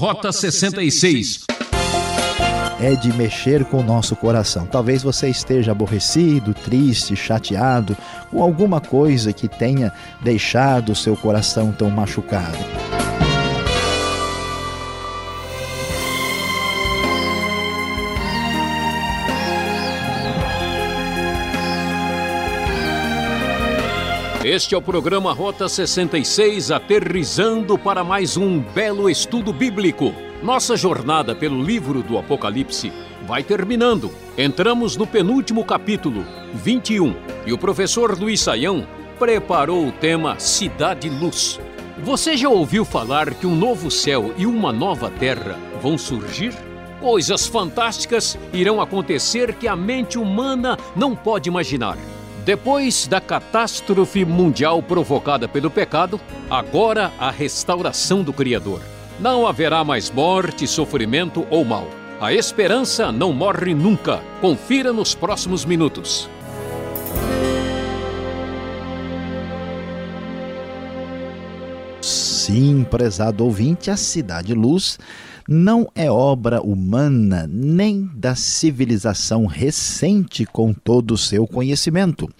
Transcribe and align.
Rota 0.00 0.32
66 0.32 1.44
é 2.80 2.94
de 2.94 3.12
mexer 3.12 3.66
com 3.66 3.80
o 3.80 3.82
nosso 3.82 4.16
coração. 4.16 4.64
Talvez 4.64 5.02
você 5.02 5.28
esteja 5.28 5.72
aborrecido, 5.72 6.54
triste, 6.54 7.14
chateado 7.14 7.94
com 8.30 8.42
alguma 8.42 8.80
coisa 8.80 9.30
que 9.30 9.46
tenha 9.46 9.92
deixado 10.22 10.92
o 10.92 10.96
seu 10.96 11.14
coração 11.14 11.70
tão 11.70 11.90
machucado. 11.90 12.56
Este 24.44 24.74
é 24.74 24.78
o 24.78 24.80
programa 24.80 25.34
Rota 25.34 25.68
66, 25.68 26.70
aterrizando 26.70 27.76
para 27.76 28.02
mais 28.02 28.38
um 28.38 28.58
belo 28.58 29.10
estudo 29.10 29.52
bíblico. 29.52 30.14
Nossa 30.42 30.78
jornada 30.78 31.34
pelo 31.34 31.62
livro 31.62 32.02
do 32.02 32.16
Apocalipse 32.16 32.90
vai 33.26 33.42
terminando. 33.42 34.10
Entramos 34.38 34.96
no 34.96 35.06
penúltimo 35.06 35.62
capítulo, 35.62 36.24
21, 36.54 37.14
e 37.44 37.52
o 37.52 37.58
professor 37.58 38.18
Luiz 38.18 38.40
Saião 38.40 38.86
preparou 39.18 39.86
o 39.86 39.92
tema 39.92 40.38
Cidade 40.40 41.10
Luz. 41.10 41.60
Você 42.02 42.34
já 42.34 42.48
ouviu 42.48 42.86
falar 42.86 43.34
que 43.34 43.46
um 43.46 43.54
novo 43.54 43.90
céu 43.90 44.32
e 44.38 44.46
uma 44.46 44.72
nova 44.72 45.10
terra 45.10 45.58
vão 45.82 45.98
surgir? 45.98 46.54
Coisas 46.98 47.46
fantásticas 47.46 48.38
irão 48.54 48.80
acontecer 48.80 49.52
que 49.52 49.68
a 49.68 49.76
mente 49.76 50.16
humana 50.16 50.78
não 50.96 51.14
pode 51.14 51.46
imaginar. 51.46 51.98
Depois 52.44 53.06
da 53.06 53.20
catástrofe 53.20 54.24
mundial 54.24 54.82
provocada 54.82 55.46
pelo 55.46 55.70
pecado, 55.70 56.18
agora 56.48 57.12
a 57.18 57.30
restauração 57.30 58.22
do 58.22 58.32
Criador. 58.32 58.80
Não 59.20 59.46
haverá 59.46 59.84
mais 59.84 60.10
morte, 60.10 60.66
sofrimento 60.66 61.46
ou 61.50 61.64
mal. 61.64 61.86
A 62.18 62.32
esperança 62.32 63.12
não 63.12 63.32
morre 63.32 63.74
nunca. 63.74 64.22
Confira 64.40 64.92
nos 64.92 65.14
próximos 65.14 65.66
minutos. 65.66 66.30
Sim, 72.00 72.84
prezado 72.84 73.44
ouvinte, 73.44 73.90
a 73.90 73.96
Cidade 73.96 74.54
Luz 74.54 74.98
não 75.52 75.90
é 75.96 76.08
obra 76.08 76.62
humana 76.62 77.44
nem 77.50 78.08
da 78.14 78.36
civilização 78.36 79.46
recente 79.46 80.46
com 80.46 80.72
todo 80.72 81.14
o 81.14 81.18
seu 81.18 81.44
conhecimento, 81.44 82.30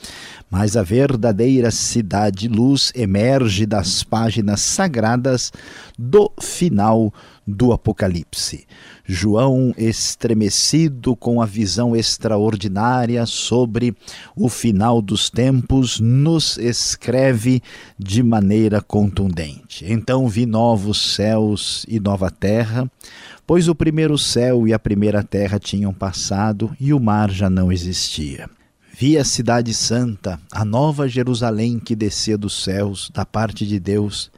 mas 0.48 0.76
a 0.76 0.84
verdadeira 0.84 1.72
cidade 1.72 2.46
luz 2.46 2.92
emerge 2.94 3.66
das 3.66 4.04
páginas 4.04 4.60
sagradas 4.60 5.52
do 5.98 6.30
final 6.40 7.12
do 7.44 7.72
Apocalipse. 7.72 8.64
João, 9.12 9.74
estremecido 9.76 11.16
com 11.16 11.42
a 11.42 11.46
visão 11.46 11.96
extraordinária 11.96 13.26
sobre 13.26 13.92
o 14.36 14.48
final 14.48 15.02
dos 15.02 15.28
tempos, 15.28 15.98
nos 15.98 16.56
escreve 16.58 17.60
de 17.98 18.22
maneira 18.22 18.80
contundente. 18.80 19.84
Então 19.84 20.28
vi 20.28 20.46
novos 20.46 21.16
céus 21.16 21.84
e 21.88 21.98
nova 21.98 22.30
terra, 22.30 22.88
pois 23.44 23.66
o 23.66 23.74
primeiro 23.74 24.16
céu 24.16 24.68
e 24.68 24.72
a 24.72 24.78
primeira 24.78 25.24
terra 25.24 25.58
tinham 25.58 25.92
passado 25.92 26.70
e 26.78 26.94
o 26.94 27.00
mar 27.00 27.32
já 27.32 27.50
não 27.50 27.72
existia. 27.72 28.48
Vi 28.96 29.18
a 29.18 29.24
cidade 29.24 29.74
santa, 29.74 30.38
a 30.52 30.64
nova 30.64 31.08
Jerusalém 31.08 31.80
que 31.80 31.96
descia 31.96 32.38
dos 32.38 32.62
céus, 32.62 33.10
da 33.12 33.26
parte 33.26 33.66
de 33.66 33.80
Deus, 33.80 34.30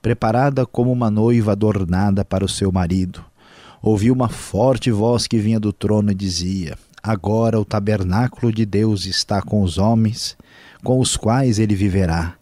preparada 0.00 0.64
como 0.64 0.92
uma 0.92 1.10
noiva 1.10 1.50
adornada 1.50 2.24
para 2.24 2.44
o 2.44 2.48
seu 2.48 2.70
marido. 2.70 3.24
Ouvi 3.86 4.10
uma 4.10 4.30
forte 4.30 4.90
voz 4.90 5.26
que 5.26 5.36
vinha 5.36 5.60
do 5.60 5.70
trono 5.70 6.10
e 6.10 6.14
dizia: 6.14 6.74
Agora 7.02 7.60
o 7.60 7.66
tabernáculo 7.66 8.50
de 8.50 8.64
Deus 8.64 9.04
está 9.04 9.42
com 9.42 9.62
os 9.62 9.76
homens, 9.76 10.38
com 10.82 10.98
os 10.98 11.18
quais 11.18 11.58
ele 11.58 11.74
viverá. 11.74 12.34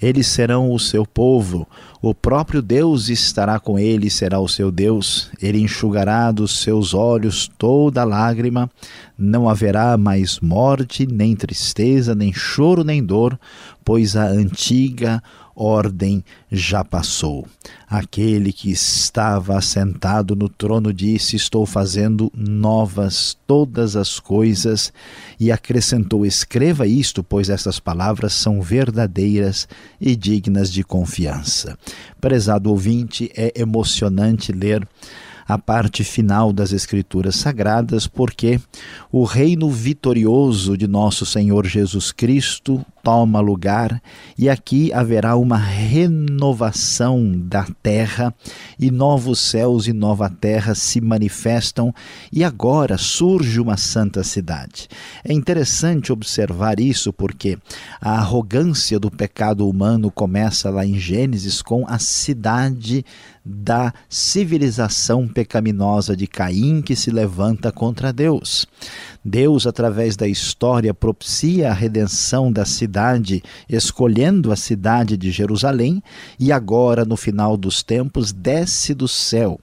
Eles 0.00 0.28
serão 0.28 0.72
o 0.72 0.78
seu 0.78 1.04
povo, 1.04 1.68
o 2.00 2.14
próprio 2.14 2.62
Deus 2.62 3.10
estará 3.10 3.60
com 3.60 3.78
ele, 3.78 4.08
será 4.08 4.40
o 4.40 4.48
seu 4.48 4.70
Deus. 4.70 5.30
Ele 5.42 5.60
enxugará 5.60 6.32
dos 6.32 6.62
seus 6.62 6.94
olhos 6.94 7.50
toda 7.58 8.02
lágrima, 8.02 8.70
não 9.18 9.46
haverá 9.46 9.98
mais 9.98 10.40
morte, 10.40 11.06
nem 11.06 11.36
tristeza, 11.36 12.14
nem 12.14 12.32
choro, 12.32 12.82
nem 12.82 13.04
dor, 13.04 13.38
pois 13.84 14.16
a 14.16 14.24
antiga 14.24 15.22
ordem 15.58 16.24
já 16.50 16.84
passou. 16.84 17.44
Aquele 17.90 18.52
que 18.52 18.70
estava 18.70 19.58
assentado 19.58 20.36
no 20.36 20.48
trono 20.48 20.92
disse: 20.92 21.34
Estou 21.34 21.66
fazendo 21.66 22.30
novas 22.34 23.36
todas 23.46 23.96
as 23.96 24.20
coisas, 24.20 24.92
e 25.40 25.50
acrescentou: 25.50 26.24
Escreva 26.24 26.86
isto, 26.86 27.24
pois 27.24 27.50
essas 27.50 27.80
palavras 27.80 28.32
são 28.32 28.62
verdadeiras 28.62 29.66
e 30.00 30.14
dignas 30.14 30.72
de 30.72 30.84
confiança. 30.84 31.76
Prezado 32.20 32.70
ouvinte, 32.70 33.30
é 33.36 33.52
emocionante 33.56 34.52
ler 34.52 34.86
a 35.48 35.56
parte 35.56 36.04
final 36.04 36.52
das 36.52 36.72
Escrituras 36.72 37.36
Sagradas, 37.36 38.06
porque 38.06 38.60
o 39.10 39.24
reino 39.24 39.70
vitorioso 39.70 40.76
de 40.76 40.86
nosso 40.86 41.24
Senhor 41.24 41.66
Jesus 41.66 42.12
Cristo 42.12 42.84
toma 43.02 43.40
lugar 43.40 44.02
e 44.36 44.48
aqui 44.48 44.92
haverá 44.92 45.36
uma 45.36 45.56
renovação 45.56 47.32
da 47.36 47.66
terra 47.82 48.34
e 48.78 48.90
novos 48.90 49.38
céus 49.38 49.86
e 49.86 49.92
nova 49.92 50.28
terra 50.28 50.74
se 50.74 51.00
manifestam 51.00 51.94
e 52.32 52.44
agora 52.44 52.98
surge 52.98 53.60
uma 53.60 53.76
santa 53.76 54.22
cidade. 54.22 54.88
É 55.24 55.32
interessante 55.32 56.12
observar 56.12 56.80
isso 56.80 57.12
porque 57.12 57.58
a 58.00 58.12
arrogância 58.18 58.98
do 58.98 59.10
pecado 59.10 59.68
humano 59.68 60.10
começa 60.10 60.70
lá 60.70 60.84
em 60.84 60.98
Gênesis 60.98 61.62
com 61.62 61.84
a 61.86 61.98
cidade 61.98 63.04
da 63.48 63.94
civilização 64.08 65.26
pecaminosa 65.26 66.14
de 66.14 66.26
Caim 66.26 66.82
que 66.82 66.94
se 66.94 67.10
levanta 67.10 67.72
contra 67.72 68.12
Deus. 68.12 68.66
Deus, 69.24 69.66
através 69.66 70.16
da 70.16 70.28
história, 70.28 70.92
propicia 70.92 71.70
a 71.70 71.74
redenção 71.74 72.52
da 72.52 72.64
cidade, 72.64 72.87
escolhendo 73.68 74.50
a 74.50 74.56
cidade 74.56 75.16
de 75.16 75.30
Jerusalém, 75.30 76.02
e 76.38 76.50
agora, 76.50 77.04
no 77.04 77.16
final 77.16 77.56
dos 77.56 77.82
tempos, 77.82 78.32
desce 78.32 78.94
do 78.94 79.06
céu 79.06 79.60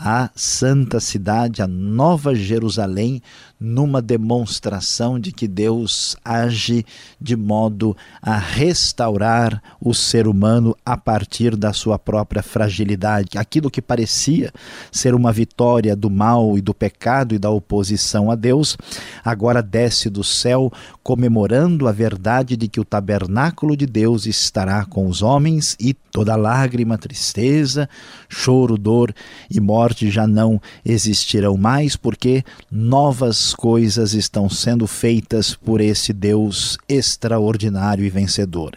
a 0.00 0.30
santa 0.36 1.00
cidade, 1.00 1.60
a 1.60 1.66
nova 1.66 2.32
Jerusalém, 2.32 3.20
numa 3.58 4.00
demonstração 4.00 5.18
de 5.18 5.32
que 5.32 5.48
Deus 5.48 6.16
age 6.24 6.86
de 7.20 7.34
modo 7.34 7.96
a 8.22 8.38
restaurar 8.38 9.60
o 9.80 9.92
ser 9.92 10.28
humano 10.28 10.76
a 10.86 10.96
partir 10.96 11.56
da 11.56 11.72
sua 11.72 11.98
própria 11.98 12.40
fragilidade. 12.40 13.36
Aquilo 13.36 13.68
que 13.68 13.82
parecia 13.82 14.52
ser 14.92 15.12
uma 15.16 15.32
vitória 15.32 15.96
do 15.96 16.08
mal 16.08 16.56
e 16.56 16.60
do 16.60 16.72
pecado 16.72 17.34
e 17.34 17.38
da 17.38 17.50
oposição 17.50 18.30
a 18.30 18.36
Deus, 18.36 18.78
agora 19.24 19.60
desce 19.60 20.08
do 20.08 20.22
céu, 20.22 20.72
comemorando 21.02 21.88
a 21.88 21.92
verdade 21.92 22.56
de 22.56 22.68
que 22.68 22.78
o 22.78 22.84
tabernáculo 22.84 23.76
de 23.76 23.86
Deus 23.86 24.26
estará 24.26 24.84
com 24.84 25.08
os 25.08 25.22
homens 25.22 25.76
e 25.80 25.92
toda 25.92 26.36
lágrima, 26.36 26.96
tristeza, 26.96 27.88
choro, 28.28 28.78
dor 28.78 29.12
e 29.50 29.58
morte 29.58 29.87
já 30.10 30.26
não 30.26 30.60
existirão 30.84 31.56
mais, 31.56 31.96
porque 31.96 32.42
novas 32.70 33.54
coisas 33.54 34.14
estão 34.14 34.48
sendo 34.48 34.86
feitas 34.86 35.54
por 35.54 35.80
esse 35.80 36.12
Deus 36.12 36.76
extraordinário 36.88 38.04
e 38.04 38.10
vencedor. 38.10 38.72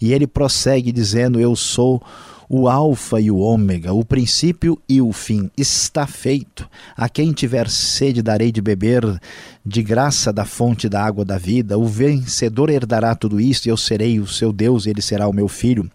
E 0.00 0.12
ele 0.12 0.26
prossegue 0.26 0.92
dizendo: 0.92 1.40
Eu 1.40 1.54
sou 1.54 2.02
o 2.48 2.68
Alfa 2.68 3.20
e 3.20 3.30
o 3.30 3.38
Ômega, 3.38 3.92
o 3.92 4.04
princípio 4.04 4.80
e 4.88 5.00
o 5.00 5.12
fim. 5.12 5.50
Está 5.56 6.06
feito. 6.06 6.68
A 6.96 7.08
quem 7.08 7.32
tiver 7.32 7.68
sede, 7.68 8.22
darei 8.22 8.52
de 8.52 8.60
beber 8.60 9.02
de 9.64 9.82
graça 9.82 10.32
da 10.32 10.44
fonte 10.44 10.88
da 10.88 11.04
água 11.04 11.24
da 11.24 11.38
vida. 11.38 11.78
O 11.78 11.86
vencedor 11.86 12.70
herdará 12.70 13.14
tudo 13.14 13.40
isso, 13.40 13.66
e 13.66 13.70
eu 13.70 13.76
serei 13.76 14.20
o 14.20 14.26
seu 14.26 14.52
Deus, 14.52 14.86
e 14.86 14.90
ele 14.90 15.02
será 15.02 15.28
o 15.28 15.32
meu 15.32 15.48
filho. 15.48 15.90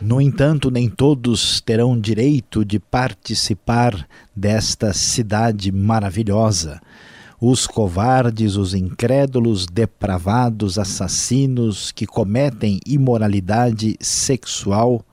No 0.00 0.20
entanto, 0.20 0.70
nem 0.70 0.88
todos 0.88 1.60
terão 1.60 1.98
direito 1.98 2.64
de 2.64 2.80
participar 2.80 4.06
desta 4.34 4.92
cidade 4.92 5.70
maravilhosa. 5.70 6.80
Os 7.40 7.66
covardes, 7.66 8.56
os 8.56 8.74
incrédulos, 8.74 9.66
depravados, 9.66 10.78
assassinos 10.78 11.92
que 11.92 12.06
cometem 12.06 12.80
imoralidade 12.86 13.96
sexual, 14.00 15.04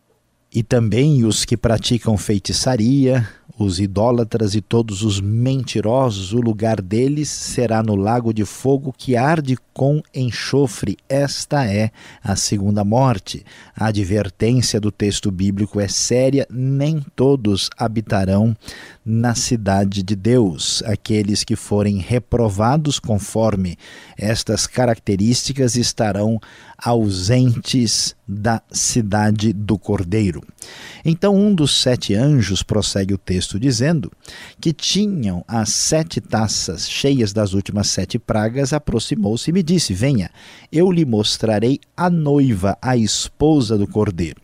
e 0.53 0.61
também 0.61 1.23
os 1.23 1.45
que 1.45 1.55
praticam 1.55 2.17
feitiçaria, 2.17 3.27
os 3.57 3.79
idólatras 3.79 4.55
e 4.55 4.61
todos 4.61 5.03
os 5.03 5.21
mentirosos, 5.21 6.33
o 6.33 6.41
lugar 6.41 6.81
deles 6.81 7.29
será 7.29 7.83
no 7.83 7.95
lago 7.95 8.33
de 8.33 8.43
fogo 8.43 8.93
que 8.97 9.15
arde 9.15 9.57
com 9.73 10.01
enxofre. 10.13 10.97
Esta 11.07 11.65
é 11.65 11.91
a 12.23 12.35
segunda 12.35 12.83
morte. 12.83 13.45
A 13.75 13.87
advertência 13.87 14.79
do 14.79 14.91
texto 14.91 15.31
bíblico 15.31 15.79
é 15.79 15.87
séria: 15.87 16.47
nem 16.49 17.05
todos 17.15 17.69
habitarão 17.77 18.55
na 19.05 19.35
cidade 19.35 20.01
de 20.03 20.15
Deus. 20.15 20.81
Aqueles 20.85 21.43
que 21.43 21.55
forem 21.55 21.97
reprovados 21.97 22.99
conforme 22.99 23.77
estas 24.17 24.65
características 24.67 25.75
estarão 25.75 26.39
ausentes 26.77 28.15
da 28.31 28.61
cidade 28.71 29.51
do 29.51 29.77
Cordeiro. 29.77 30.41
Então, 31.03 31.35
um 31.35 31.53
dos 31.53 31.81
sete 31.81 32.13
anjos, 32.13 32.63
prossegue 32.63 33.13
o 33.13 33.17
texto 33.17 33.59
dizendo, 33.59 34.11
que 34.59 34.71
tinham 34.71 35.43
as 35.47 35.69
sete 35.69 36.21
taças 36.21 36.89
cheias 36.89 37.33
das 37.33 37.53
últimas 37.53 37.87
sete 37.87 38.17
pragas, 38.17 38.71
aproximou-se 38.71 39.49
e 39.49 39.53
me 39.53 39.61
disse: 39.61 39.93
Venha, 39.93 40.29
eu 40.71 40.91
lhe 40.91 41.03
mostrarei 41.03 41.79
a 41.95 42.09
noiva, 42.09 42.77
a 42.81 42.95
esposa 42.95 43.77
do 43.77 43.87
Cordeiro. 43.87 44.41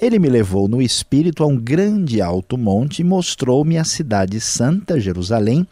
Ele 0.00 0.18
me 0.18 0.28
levou 0.28 0.68
no 0.68 0.80
espírito 0.82 1.42
a 1.42 1.46
um 1.46 1.56
grande 1.56 2.20
alto 2.20 2.56
monte 2.56 3.00
e 3.00 3.04
mostrou-me 3.04 3.76
a 3.76 3.84
cidade 3.84 4.40
santa, 4.40 4.98
Jerusalém 4.98 5.66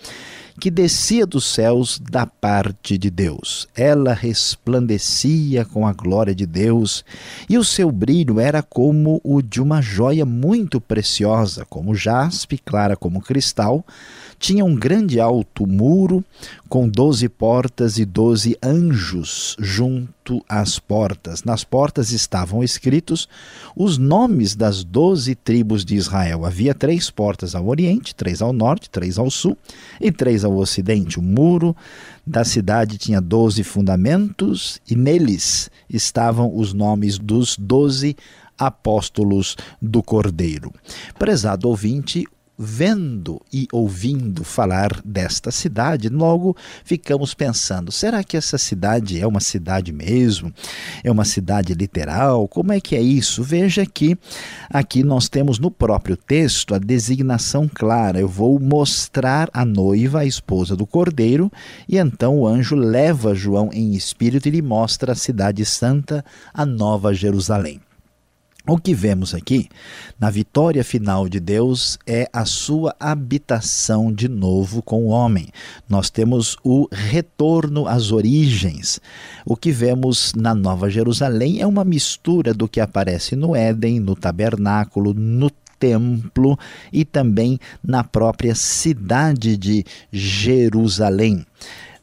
que 0.58 0.70
descia 0.70 1.26
dos 1.26 1.44
céus 1.44 1.98
da 1.98 2.26
parte 2.26 2.96
de 2.96 3.10
Deus. 3.10 3.68
Ela 3.74 4.14
resplandecia 4.14 5.64
com 5.64 5.86
a 5.86 5.92
glória 5.92 6.34
de 6.34 6.46
Deus, 6.46 7.04
e 7.48 7.58
o 7.58 7.64
seu 7.64 7.90
brilho 7.90 8.40
era 8.40 8.62
como 8.62 9.20
o 9.22 9.42
de 9.42 9.60
uma 9.60 9.80
joia 9.82 10.24
muito 10.24 10.80
preciosa, 10.80 11.64
como 11.68 11.94
jaspe, 11.94 12.58
clara 12.58 12.96
como 12.96 13.20
cristal. 13.20 13.84
Tinha 14.38 14.64
um 14.64 14.74
grande 14.74 15.18
alto 15.18 15.66
muro 15.66 16.24
com 16.68 16.88
doze 16.88 17.28
portas 17.28 17.98
e 17.98 18.04
doze 18.04 18.56
anjos 18.62 19.56
junto 19.58 20.44
às 20.48 20.78
portas. 20.78 21.42
Nas 21.44 21.64
portas 21.64 22.10
estavam 22.10 22.62
escritos 22.62 23.28
os 23.74 23.98
nomes 23.98 24.54
das 24.54 24.84
doze 24.84 25.34
tribos 25.34 25.84
de 25.84 25.94
Israel. 25.96 26.44
Havia 26.44 26.74
três 26.74 27.10
portas 27.10 27.54
ao 27.54 27.66
oriente, 27.66 28.14
três 28.14 28.42
ao 28.42 28.52
norte, 28.52 28.90
três 28.90 29.18
ao 29.18 29.30
sul 29.30 29.56
e 30.00 30.12
três 30.12 30.44
ao 30.44 30.56
ocidente. 30.56 31.18
O 31.18 31.22
muro 31.22 31.74
da 32.26 32.44
cidade 32.44 32.98
tinha 32.98 33.20
doze 33.20 33.62
fundamentos 33.62 34.80
e 34.88 34.94
neles 34.94 35.70
estavam 35.88 36.54
os 36.54 36.72
nomes 36.72 37.18
dos 37.18 37.56
doze 37.56 38.16
apóstolos 38.58 39.56
do 39.80 40.02
Cordeiro. 40.02 40.72
Prezado 41.18 41.68
ouvinte, 41.68 42.26
vendo 42.58 43.40
e 43.52 43.68
ouvindo 43.72 44.42
falar 44.42 45.00
desta 45.04 45.50
cidade, 45.50 46.08
logo 46.08 46.56
ficamos 46.84 47.34
pensando: 47.34 47.92
será 47.92 48.24
que 48.24 48.36
essa 48.36 48.58
cidade 48.58 49.20
é 49.20 49.26
uma 49.26 49.40
cidade 49.40 49.92
mesmo? 49.92 50.52
É 51.04 51.10
uma 51.10 51.24
cidade 51.24 51.74
literal? 51.74 52.48
Como 52.48 52.72
é 52.72 52.80
que 52.80 52.96
é 52.96 53.00
isso? 53.00 53.42
Veja 53.42 53.84
que 53.84 54.16
aqui 54.70 55.02
nós 55.02 55.28
temos 55.28 55.58
no 55.58 55.70
próprio 55.70 56.16
texto 56.16 56.74
a 56.74 56.78
designação 56.78 57.70
clara: 57.72 58.18
eu 58.18 58.28
vou 58.28 58.58
mostrar 58.58 59.50
a 59.52 59.64
noiva, 59.64 60.20
a 60.20 60.24
esposa 60.26 60.74
do 60.74 60.86
cordeiro, 60.86 61.50
e 61.88 61.98
então 61.98 62.38
o 62.38 62.46
anjo 62.46 62.74
leva 62.74 63.34
João 63.34 63.70
em 63.72 63.94
espírito 63.94 64.48
e 64.48 64.50
lhe 64.50 64.62
mostra 64.62 65.12
a 65.12 65.16
cidade 65.16 65.64
santa, 65.64 66.24
a 66.52 66.64
nova 66.64 67.12
Jerusalém. 67.12 67.80
O 68.68 68.78
que 68.78 68.92
vemos 68.92 69.32
aqui 69.32 69.68
na 70.18 70.28
vitória 70.28 70.82
final 70.82 71.28
de 71.28 71.38
Deus 71.38 71.96
é 72.04 72.28
a 72.32 72.44
sua 72.44 72.96
habitação 72.98 74.12
de 74.12 74.28
novo 74.28 74.82
com 74.82 75.04
o 75.04 75.08
homem. 75.08 75.50
Nós 75.88 76.10
temos 76.10 76.56
o 76.64 76.88
retorno 76.90 77.86
às 77.86 78.10
origens. 78.10 79.00
O 79.44 79.56
que 79.56 79.70
vemos 79.70 80.32
na 80.34 80.52
Nova 80.52 80.90
Jerusalém 80.90 81.60
é 81.60 81.66
uma 81.66 81.84
mistura 81.84 82.52
do 82.52 82.66
que 82.66 82.80
aparece 82.80 83.36
no 83.36 83.54
Éden, 83.54 84.00
no 84.00 84.16
tabernáculo, 84.16 85.14
no 85.14 85.48
templo 85.78 86.58
e 86.92 87.04
também 87.04 87.60
na 87.84 88.02
própria 88.02 88.56
cidade 88.56 89.56
de 89.56 89.84
Jerusalém 90.10 91.46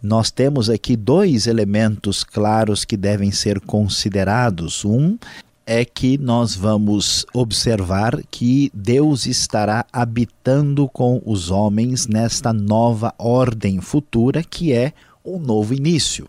nós 0.04 0.30
temos 0.30 0.70
aqui 0.70 0.98
dois 0.98 1.48
elementos 1.48 2.26
claros 2.26 2.84
que 2.84 2.98
devem 2.98 3.32
ser 3.32 3.62
considerados. 3.62 4.84
Um 4.84 5.18
é 5.66 5.86
que 5.86 6.18
nós 6.18 6.56
vamos 6.56 7.26
observar 7.34 8.22
que 8.30 8.70
Deus 8.74 9.26
estará 9.26 9.86
habitando 9.92 10.88
com 10.90 11.22
os 11.26 11.50
homens 11.50 12.08
nesta 12.08 12.52
nova 12.52 13.14
ordem 13.18 13.80
futura 13.80 14.44
que 14.44 14.74
é 14.74 14.94
um 15.26 15.40
novo 15.40 15.74
início. 15.74 16.28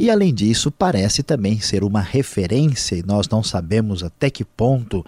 E 0.00 0.08
além 0.08 0.32
disso, 0.32 0.70
parece 0.70 1.22
também 1.22 1.60
ser 1.60 1.84
uma 1.84 2.00
referência, 2.00 2.96
e 2.96 3.02
nós 3.02 3.28
não 3.28 3.42
sabemos 3.42 4.02
até 4.02 4.30
que 4.30 4.46
ponto 4.46 5.04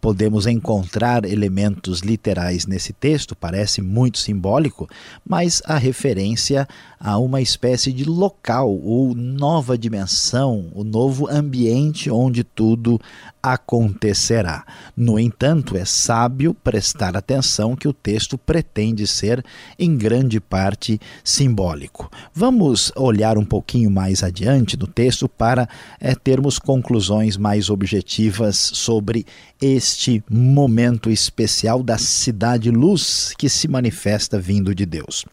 podemos 0.00 0.46
encontrar 0.46 1.26
elementos 1.26 2.00
literais 2.00 2.64
nesse 2.66 2.94
texto, 2.94 3.36
parece 3.36 3.82
muito 3.82 4.16
simbólico, 4.16 4.88
mas 5.28 5.60
a 5.66 5.76
referência 5.76 6.66
a 6.98 7.18
uma 7.18 7.42
espécie 7.42 7.92
de 7.92 8.04
local 8.04 8.70
ou 8.70 9.14
nova 9.14 9.76
dimensão, 9.76 10.68
o 10.74 10.84
novo 10.84 11.30
ambiente 11.30 12.10
onde 12.10 12.42
tudo 12.42 12.98
acontecerá. 13.42 14.66
No 14.96 15.18
entanto, 15.18 15.76
é 15.76 15.84
sábio 15.84 16.54
prestar 16.54 17.16
atenção 17.16 17.74
que 17.74 17.88
o 17.88 17.92
texto 17.92 18.36
pretende 18.36 19.06
ser, 19.06 19.44
em 19.78 19.96
grande 19.96 20.40
parte, 20.40 21.00
simbólico. 21.24 22.10
Vamos 22.34 22.92
olhar 22.96 23.38
um 23.38 23.44
pouquinho 23.44 23.90
mais 23.90 24.22
adiante 24.22 24.29
no 24.78 24.86
texto 24.86 25.28
para 25.28 25.68
é, 25.98 26.14
termos 26.14 26.58
conclusões 26.58 27.36
mais 27.36 27.68
objetivas 27.68 28.56
sobre 28.56 29.26
este 29.60 30.22
momento 30.30 31.10
especial 31.10 31.82
da 31.82 31.98
cidade 31.98 32.70
luz 32.70 33.34
que 33.36 33.48
se 33.48 33.68
manifesta 33.68 34.38
vindo 34.38 34.74
de 34.74 34.86
Deus. 34.86 35.24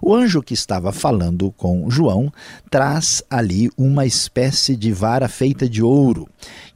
O 0.00 0.14
anjo 0.14 0.42
que 0.42 0.54
estava 0.54 0.92
falando 0.92 1.50
com 1.52 1.90
João 1.90 2.32
traz 2.70 3.22
ali 3.28 3.70
uma 3.76 4.06
espécie 4.06 4.76
de 4.76 4.92
vara 4.92 5.28
feita 5.28 5.68
de 5.68 5.82
ouro 5.82 6.28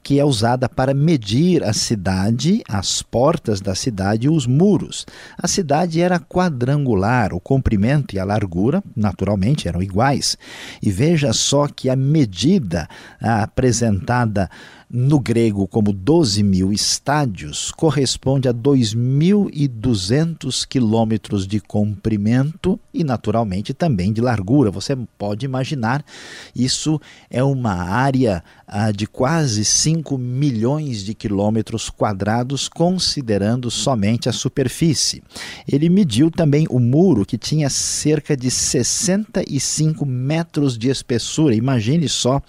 que 0.08 0.18
é 0.18 0.24
usada 0.24 0.70
para 0.70 0.94
medir 0.94 1.62
a 1.62 1.74
cidade, 1.74 2.62
as 2.66 3.02
portas 3.02 3.60
da 3.60 3.74
cidade 3.74 4.26
e 4.26 4.30
os 4.30 4.46
muros. 4.46 5.04
A 5.36 5.46
cidade 5.46 6.00
era 6.00 6.18
quadrangular, 6.18 7.34
o 7.34 7.38
comprimento 7.38 8.16
e 8.16 8.18
a 8.18 8.24
largura, 8.24 8.82
naturalmente, 8.96 9.68
eram 9.68 9.82
iguais. 9.82 10.38
E 10.82 10.90
veja 10.90 11.34
só 11.34 11.68
que 11.68 11.90
a 11.90 11.94
medida 11.94 12.88
apresentada 13.20 14.48
no 14.90 15.20
grego 15.20 15.68
como 15.68 15.92
12 15.92 16.42
mil 16.42 16.72
estádios, 16.72 17.70
corresponde 17.70 18.48
a 18.48 18.54
2.200 18.54 20.66
quilômetros 20.66 21.46
de 21.46 21.60
comprimento 21.60 22.80
e, 22.92 23.04
naturalmente, 23.04 23.72
também 23.74 24.12
de 24.12 24.22
largura. 24.22 24.70
Você 24.70 24.96
pode 25.18 25.44
imaginar, 25.44 26.02
isso 26.56 26.98
é 27.28 27.44
uma 27.44 27.74
área 27.74 28.42
ah, 28.66 28.90
de 28.90 29.06
quase 29.06 29.62
5 29.64 30.16
milhões 30.16 31.04
de 31.04 31.12
quilômetros 31.14 31.90
quadrados, 31.90 32.66
considerando 32.68 33.70
somente 33.70 34.26
a 34.28 34.32
superfície. 34.32 35.22
Ele 35.70 35.90
mediu 35.90 36.30
também 36.30 36.66
o 36.70 36.78
muro, 36.78 37.26
que 37.26 37.36
tinha 37.36 37.68
cerca 37.68 38.34
de 38.36 38.50
65 38.50 40.06
metros 40.06 40.78
de 40.78 40.88
espessura. 40.88 41.54
Imagine 41.54 42.08
só 42.08 42.40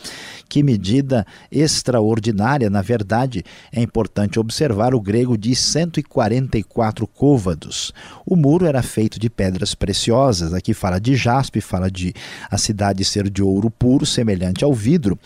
que 0.47 0.63
medida 0.63 1.27
extraordinária, 1.51 2.28
na 2.69 2.81
verdade, 2.81 3.43
é 3.71 3.81
importante 3.81 4.39
observar 4.39 4.93
o 4.93 5.01
grego 5.01 5.37
de 5.37 5.55
144 5.55 7.07
côvados. 7.07 7.93
O 8.25 8.35
muro 8.35 8.65
era 8.65 8.81
feito 8.81 9.19
de 9.19 9.29
pedras 9.29 9.73
preciosas, 9.73 10.53
aqui 10.53 10.73
fala 10.73 10.99
de 10.99 11.15
jaspe, 11.15 11.61
fala 11.61 11.89
de 11.89 12.13
a 12.49 12.57
cidade 12.57 13.03
ser 13.05 13.29
de 13.29 13.41
ouro 13.41 13.69
puro, 13.69 14.05
semelhante 14.05 14.63
ao 14.63 14.73
vidro, 14.73 15.17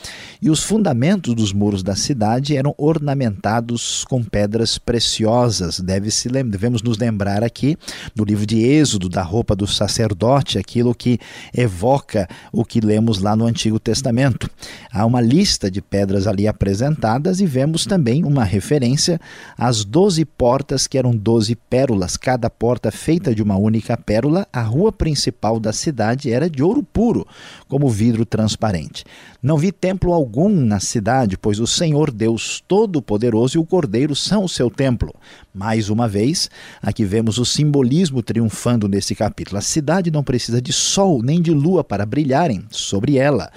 e 0.42 0.50
os 0.50 0.64
fundamentos 0.64 1.34
dos 1.34 1.52
muros 1.52 1.84
da 1.84 1.96
cidade 1.96 2.56
eram 2.56 2.74
ornamentados 2.78 4.06
com 4.06 4.24
pedras 4.24 4.78
preciosas. 4.78 5.80
Deve 5.80 6.10
-se, 6.10 6.30
devemos 6.30 6.82
nos 6.82 6.98
lembrar 6.98 7.44
aqui 7.44 7.78
no 8.16 8.24
livro 8.24 8.46
de 8.46 8.62
Êxodo, 8.64 9.10
da 9.10 9.22
roupa 9.22 9.56
do 9.56 9.68
sacerdote, 9.68 10.58
aquilo 10.58 10.94
que 10.94 11.20
evoca 11.54 12.28
o 12.52 12.64
que 12.64 12.80
lemos 12.80 13.20
lá 13.20 13.36
no 13.36 13.46
Antigo 13.46 13.80
Testamento. 13.80 14.50
Há 14.92 15.06
uma 15.06 15.22
lista 15.22 15.70
de 15.70 15.82
pedras 15.82 16.28
ali 16.28 16.48
apresentada 16.48 16.93
representadas 16.94 17.40
e 17.42 17.46
vemos 17.46 17.86
também 17.86 18.24
uma 18.24 18.44
referência 18.44 19.20
às 19.58 19.84
doze 19.84 20.24
portas 20.24 20.88
que 20.88 20.98
eram 20.98 21.16
doze 21.16 21.56
pérolas, 21.56 22.16
cada 22.16 22.50
porta 22.50 22.92
feita 22.92 23.34
de 23.34 23.42
uma 23.42 23.58
única 23.58 23.98
pérola. 23.98 24.48
A 24.54 24.62
rua 24.62 24.92
principal 24.92 25.60
da 25.60 25.74
cidade 25.74 26.32
era 26.32 26.50
de 26.50 26.64
ouro 26.64 26.84
puro, 26.84 27.28
como 27.68 27.90
vidro 27.90 28.26
transparente. 28.26 29.04
Não 29.42 29.58
vi 29.58 29.72
templo 29.72 30.14
algum 30.14 30.50
na 30.50 30.80
cidade, 30.80 31.38
pois 31.38 31.60
o 31.60 31.68
Senhor 31.68 32.12
Deus 32.12 32.64
Todo-Poderoso 32.66 33.58
e 33.58 33.60
o 33.60 33.66
Cordeiro 33.66 34.16
são 34.16 34.46
o 34.46 34.50
seu 34.50 34.70
templo. 34.70 35.14
Mais 35.54 35.90
uma 35.90 36.08
vez, 36.08 36.50
aqui 36.82 37.04
vemos 37.04 37.38
o 37.38 37.46
simbolismo 37.46 38.24
triunfando 38.24 38.88
nesse 38.88 39.14
capítulo. 39.14 39.58
A 39.58 39.62
cidade 39.62 40.10
não 40.10 40.24
precisa 40.24 40.62
de 40.62 40.72
sol 40.72 41.22
nem 41.22 41.42
de 41.42 41.52
lua 41.52 41.84
para 41.84 42.06
brilharem 42.06 42.64
sobre 42.72 43.18
ela, 43.18 43.52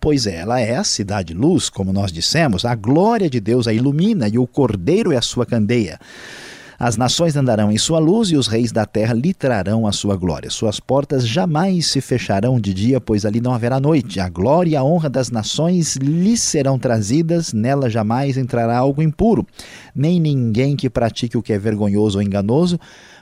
pois 0.00 0.26
ela 0.26 0.60
é 0.60 0.76
a 0.76 0.84
cidade-luz, 0.84 1.68
como 1.68 1.92
nós 1.92 2.12
dissemos, 2.12 2.64
a 2.64 2.74
glória 2.82 3.30
de 3.30 3.38
Deus 3.38 3.68
a 3.68 3.72
ilumina 3.72 4.28
e 4.28 4.38
o 4.38 4.46
Cordeiro 4.46 5.12
é 5.12 5.16
a 5.16 5.22
sua 5.22 5.46
candeia. 5.46 6.00
As 6.76 6.96
nações 6.96 7.36
andarão 7.36 7.70
em 7.70 7.78
sua 7.78 8.00
luz 8.00 8.30
e 8.30 8.36
os 8.36 8.48
reis 8.48 8.72
da 8.72 8.84
terra 8.84 9.14
lhe 9.14 9.32
trarão 9.32 9.86
a 9.86 9.92
sua 9.92 10.16
glória. 10.16 10.50
Suas 10.50 10.80
portas 10.80 11.24
jamais 11.24 11.86
se 11.86 12.00
fecharão 12.00 12.60
de 12.60 12.74
dia, 12.74 13.00
pois 13.00 13.24
ali 13.24 13.40
não 13.40 13.54
haverá 13.54 13.78
noite. 13.78 14.18
A 14.18 14.28
glória 14.28 14.70
e 14.70 14.76
a 14.76 14.82
honra 14.82 15.08
das 15.08 15.30
nações 15.30 15.94
lhe 15.94 16.36
serão 16.36 16.80
trazidas, 16.80 17.52
nela 17.52 17.88
jamais 17.88 18.36
entrará 18.36 18.76
algo 18.76 19.00
impuro, 19.00 19.46
nem 19.94 20.18
ninguém 20.18 20.74
que 20.74 20.90
pratique 20.90 21.38
o 21.38 21.42
que 21.42 21.52
é 21.52 21.58
vergonhoso 21.58 22.18
ou 22.18 22.22
enganoso, 22.22 22.80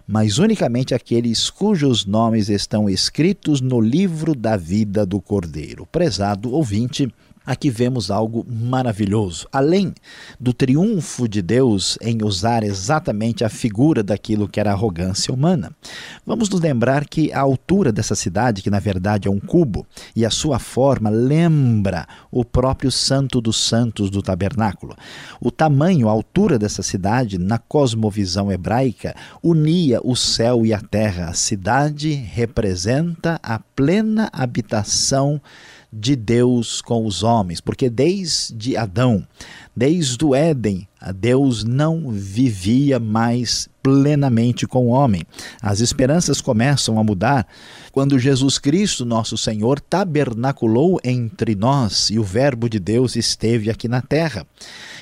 mas 0.08 0.38
unicamente 0.38 0.94
aqueles 0.94 1.50
cujos 1.50 2.06
nomes 2.06 2.48
estão 2.48 2.88
escritos 2.88 3.60
no 3.60 3.78
livro 3.78 4.34
da 4.34 4.56
vida 4.56 5.04
do 5.04 5.20
Cordeiro. 5.20 5.86
Prezado 5.92 6.50
ouvinte, 6.54 7.12
aqui 7.44 7.70
vemos 7.70 8.10
algo 8.10 8.46
maravilhoso. 8.48 9.46
Além 9.52 9.94
do 10.38 10.52
triunfo 10.52 11.28
de 11.28 11.42
Deus 11.42 11.98
em 12.00 12.22
usar 12.22 12.62
exatamente 12.62 13.44
a 13.44 13.48
figura 13.48 14.02
daquilo 14.02 14.48
que 14.48 14.60
era 14.60 14.72
arrogância 14.72 15.32
humana, 15.32 15.72
vamos 16.24 16.48
nos 16.48 16.60
lembrar 16.60 17.06
que 17.08 17.32
a 17.32 17.40
altura 17.40 17.90
dessa 17.90 18.14
cidade, 18.14 18.62
que 18.62 18.70
na 18.70 18.78
verdade 18.78 19.28
é 19.28 19.30
um 19.30 19.40
cubo, 19.40 19.86
e 20.14 20.24
a 20.24 20.30
sua 20.30 20.58
forma 20.58 21.10
lembra 21.10 22.06
o 22.30 22.44
próprio 22.44 22.90
Santo 22.90 23.40
dos 23.40 23.56
Santos 23.56 24.10
do 24.10 24.22
tabernáculo. 24.22 24.94
O 25.40 25.50
tamanho, 25.50 26.08
a 26.08 26.12
altura 26.12 26.58
dessa 26.58 26.82
cidade, 26.82 27.38
na 27.38 27.58
cosmovisão 27.58 28.52
hebraica, 28.52 29.14
unia 29.42 30.00
o 30.04 30.14
céu 30.14 30.64
e 30.64 30.72
a 30.72 30.80
terra. 30.80 31.30
A 31.30 31.34
cidade 31.34 32.12
representa 32.12 33.40
a 33.42 33.58
plena 33.58 34.28
habitação 34.32 35.40
de 35.92 36.14
Deus 36.14 36.80
com 36.80 37.06
os 37.06 37.22
homens, 37.22 37.60
porque 37.60 37.90
desde 37.90 38.76
Adão, 38.76 39.26
desde 39.74 40.24
o 40.24 40.34
Éden, 40.34 40.86
Deus 41.14 41.64
não 41.64 42.10
vivia 42.10 42.98
mais 42.98 43.68
plenamente 43.82 44.66
com 44.66 44.88
o 44.88 44.90
homem. 44.90 45.22
As 45.62 45.80
esperanças 45.80 46.40
começam 46.40 46.98
a 46.98 47.04
mudar 47.04 47.46
quando 47.92 48.18
Jesus 48.18 48.58
Cristo, 48.58 49.04
nosso 49.04 49.36
Senhor, 49.36 49.80
tabernaculou 49.80 51.00
entre 51.02 51.54
nós 51.54 52.10
e 52.10 52.18
o 52.18 52.22
Verbo 52.22 52.68
de 52.68 52.78
Deus 52.78 53.16
esteve 53.16 53.70
aqui 53.70 53.88
na 53.88 54.00
terra 54.00 54.46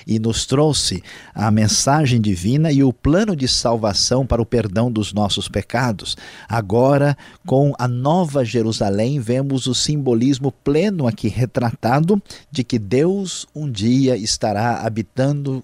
e 0.07 0.19
nos 0.19 0.47
trouxe 0.47 1.02
a 1.35 1.50
mensagem 1.50 2.19
divina 2.19 2.73
e 2.73 2.83
o 2.83 2.95
plano 2.95 3.37
de 3.37 3.47
salvação 3.47 4.26
para 4.26 4.40
o 4.40 4.47
perdão 4.47 4.90
dos 4.90 5.12
nossos 5.12 5.49
pecados. 5.49 6.17
Agora, 6.49 7.14
com 7.47 7.75
a 7.78 7.87
Nova 7.87 8.43
Jerusalém, 8.43 9.21
vemos 9.21 9.67
o 9.67 9.75
simbolismo 9.75 10.50
pleno 10.50 11.07
aqui 11.07 11.28
retratado 11.28 12.23
de 12.50 12.64
que 12.64 12.78
Deus 12.78 13.47
um 13.55 13.71
dia 13.71 14.17
estará 14.17 14.78
habitando 14.78 15.62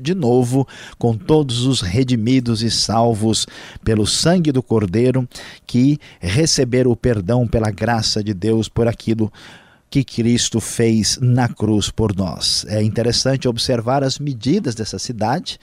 de 0.00 0.14
novo, 0.14 0.66
com 0.98 1.16
todos 1.16 1.66
os 1.66 1.80
redimidos 1.80 2.62
e 2.62 2.70
salvos 2.70 3.46
pelo 3.84 4.06
sangue 4.06 4.52
do 4.52 4.62
Cordeiro, 4.62 5.28
que 5.66 5.98
receberam 6.20 6.90
o 6.90 6.96
perdão 6.96 7.46
pela 7.46 7.70
graça 7.70 8.22
de 8.22 8.32
Deus 8.32 8.68
por 8.68 8.88
aquilo 8.88 9.32
que 9.94 10.02
Cristo 10.02 10.58
fez 10.58 11.20
na 11.22 11.48
cruz 11.48 11.88
por 11.88 12.16
nós. 12.16 12.66
É 12.68 12.82
interessante 12.82 13.46
observar 13.46 14.02
as 14.02 14.18
medidas 14.18 14.74
dessa 14.74 14.98
cidade, 14.98 15.56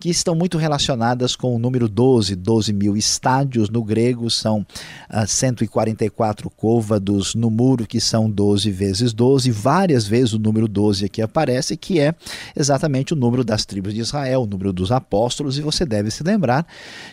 que 0.00 0.10
estão 0.10 0.34
muito 0.34 0.58
relacionadas 0.58 1.36
com 1.36 1.54
o 1.54 1.58
número 1.58 1.88
12, 1.88 2.34
12 2.34 2.72
mil 2.72 2.96
estádios. 2.96 3.70
No 3.70 3.84
grego, 3.84 4.28
são 4.28 4.66
ah, 5.08 5.24
144 5.24 6.50
côvados. 6.50 7.36
No 7.36 7.48
muro, 7.48 7.86
que 7.86 8.00
são 8.00 8.28
12 8.28 8.72
vezes 8.72 9.12
12, 9.12 9.52
várias 9.52 10.04
vezes 10.04 10.32
o 10.32 10.38
número 10.40 10.66
12 10.66 11.04
aqui 11.04 11.22
aparece, 11.22 11.76
que 11.76 12.00
é 12.00 12.12
exatamente 12.56 13.12
o 13.12 13.16
número 13.16 13.44
das 13.44 13.64
tribos 13.64 13.94
de 13.94 14.00
Israel, 14.00 14.42
o 14.42 14.46
número 14.46 14.72
dos 14.72 14.90
apóstolos, 14.90 15.58
e 15.58 15.62
você 15.62 15.86
deve 15.86 16.10
se 16.10 16.24
lembrar 16.24 16.66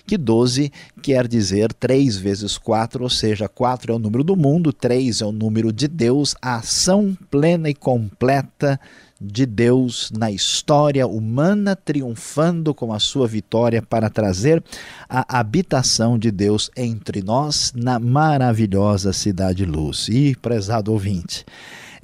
que 0.08 0.18
12 0.18 0.72
quer 1.04 1.28
dizer 1.28 1.72
3 1.72 2.18
vezes 2.18 2.58
4, 2.58 3.04
ou 3.04 3.10
seja, 3.12 3.48
4 3.48 3.94
é 3.94 3.96
o 3.96 4.00
número 4.00 4.24
do 4.24 4.36
mundo, 4.36 4.74
3 4.74 5.22
é 5.22 5.26
o 5.28 5.32
número 5.32 5.72
de 5.72 5.88
Deus, 5.88 6.34
a 6.42 6.63
ação 6.64 7.16
plena 7.30 7.70
e 7.70 7.74
completa 7.74 8.80
de 9.22 9.46
Deus 9.46 10.12
na 10.18 10.32
história 10.32 11.06
humana, 11.06 11.76
triunfando 11.76 12.74
com 12.74 12.94
a 12.94 13.00
sua 13.00 13.28
vitória 13.28 13.82
para 13.82 14.10
trazer 14.10 14.64
a 15.08 15.40
habitação 15.40 16.18
de 16.18 16.32
Deus 16.32 16.72
entre 16.76 17.22
nós 17.22 17.74
na 17.76 18.00
maravilhosa 18.00 19.14
cidade 19.14 19.66
luz. 19.66 20.08
E, 20.08 20.36
prezado 20.42 20.92
ouvinte, 20.92 21.46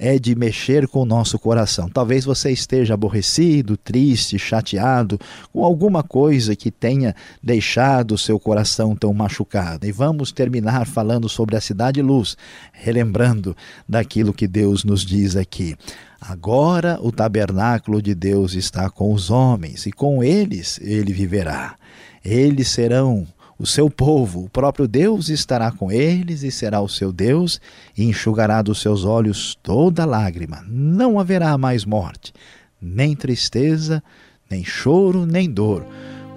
é 0.02 0.18
de 0.18 0.34
mexer 0.34 0.88
com 0.88 1.02
o 1.02 1.04
nosso 1.04 1.38
coração. 1.38 1.86
Talvez 1.86 2.24
você 2.24 2.50
esteja 2.50 2.94
aborrecido, 2.94 3.76
triste, 3.76 4.38
chateado 4.38 5.20
com 5.52 5.62
alguma 5.62 6.02
coisa 6.02 6.56
que 6.56 6.70
tenha 6.70 7.14
deixado 7.42 8.14
o 8.14 8.18
seu 8.18 8.40
coração 8.40 8.96
tão 8.96 9.12
machucado. 9.12 9.86
E 9.86 9.92
vamos 9.92 10.32
terminar 10.32 10.86
falando 10.86 11.28
sobre 11.28 11.54
a 11.54 11.60
cidade 11.60 12.00
luz, 12.00 12.34
relembrando 12.72 13.54
daquilo 13.86 14.32
que 14.32 14.48
Deus 14.48 14.84
nos 14.84 15.04
diz 15.04 15.36
aqui. 15.36 15.76
Agora 16.18 16.98
o 17.02 17.12
tabernáculo 17.12 18.00
de 18.00 18.14
Deus 18.14 18.54
está 18.54 18.88
com 18.88 19.12
os 19.12 19.30
homens 19.30 19.84
e 19.84 19.92
com 19.92 20.24
eles 20.24 20.80
ele 20.82 21.12
viverá. 21.12 21.76
Eles 22.24 22.68
serão 22.68 23.26
o 23.60 23.66
seu 23.66 23.90
povo, 23.90 24.44
o 24.44 24.48
próprio 24.48 24.88
Deus 24.88 25.28
estará 25.28 25.70
com 25.70 25.92
eles 25.92 26.42
e 26.42 26.50
será 26.50 26.80
o 26.80 26.88
seu 26.88 27.12
Deus, 27.12 27.60
e 27.94 28.04
enxugará 28.04 28.62
dos 28.62 28.80
seus 28.80 29.04
olhos 29.04 29.54
toda 29.62 30.06
lágrima. 30.06 30.64
Não 30.66 31.20
haverá 31.20 31.58
mais 31.58 31.84
morte, 31.84 32.32
nem 32.80 33.14
tristeza, 33.14 34.02
nem 34.50 34.64
choro, 34.64 35.26
nem 35.26 35.50
dor, 35.50 35.84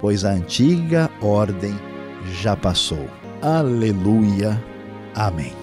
pois 0.02 0.26
a 0.26 0.32
antiga 0.32 1.10
ordem 1.22 1.74
já 2.42 2.58
passou. 2.58 3.08
Aleluia. 3.42 4.62
Amém. 5.16 5.63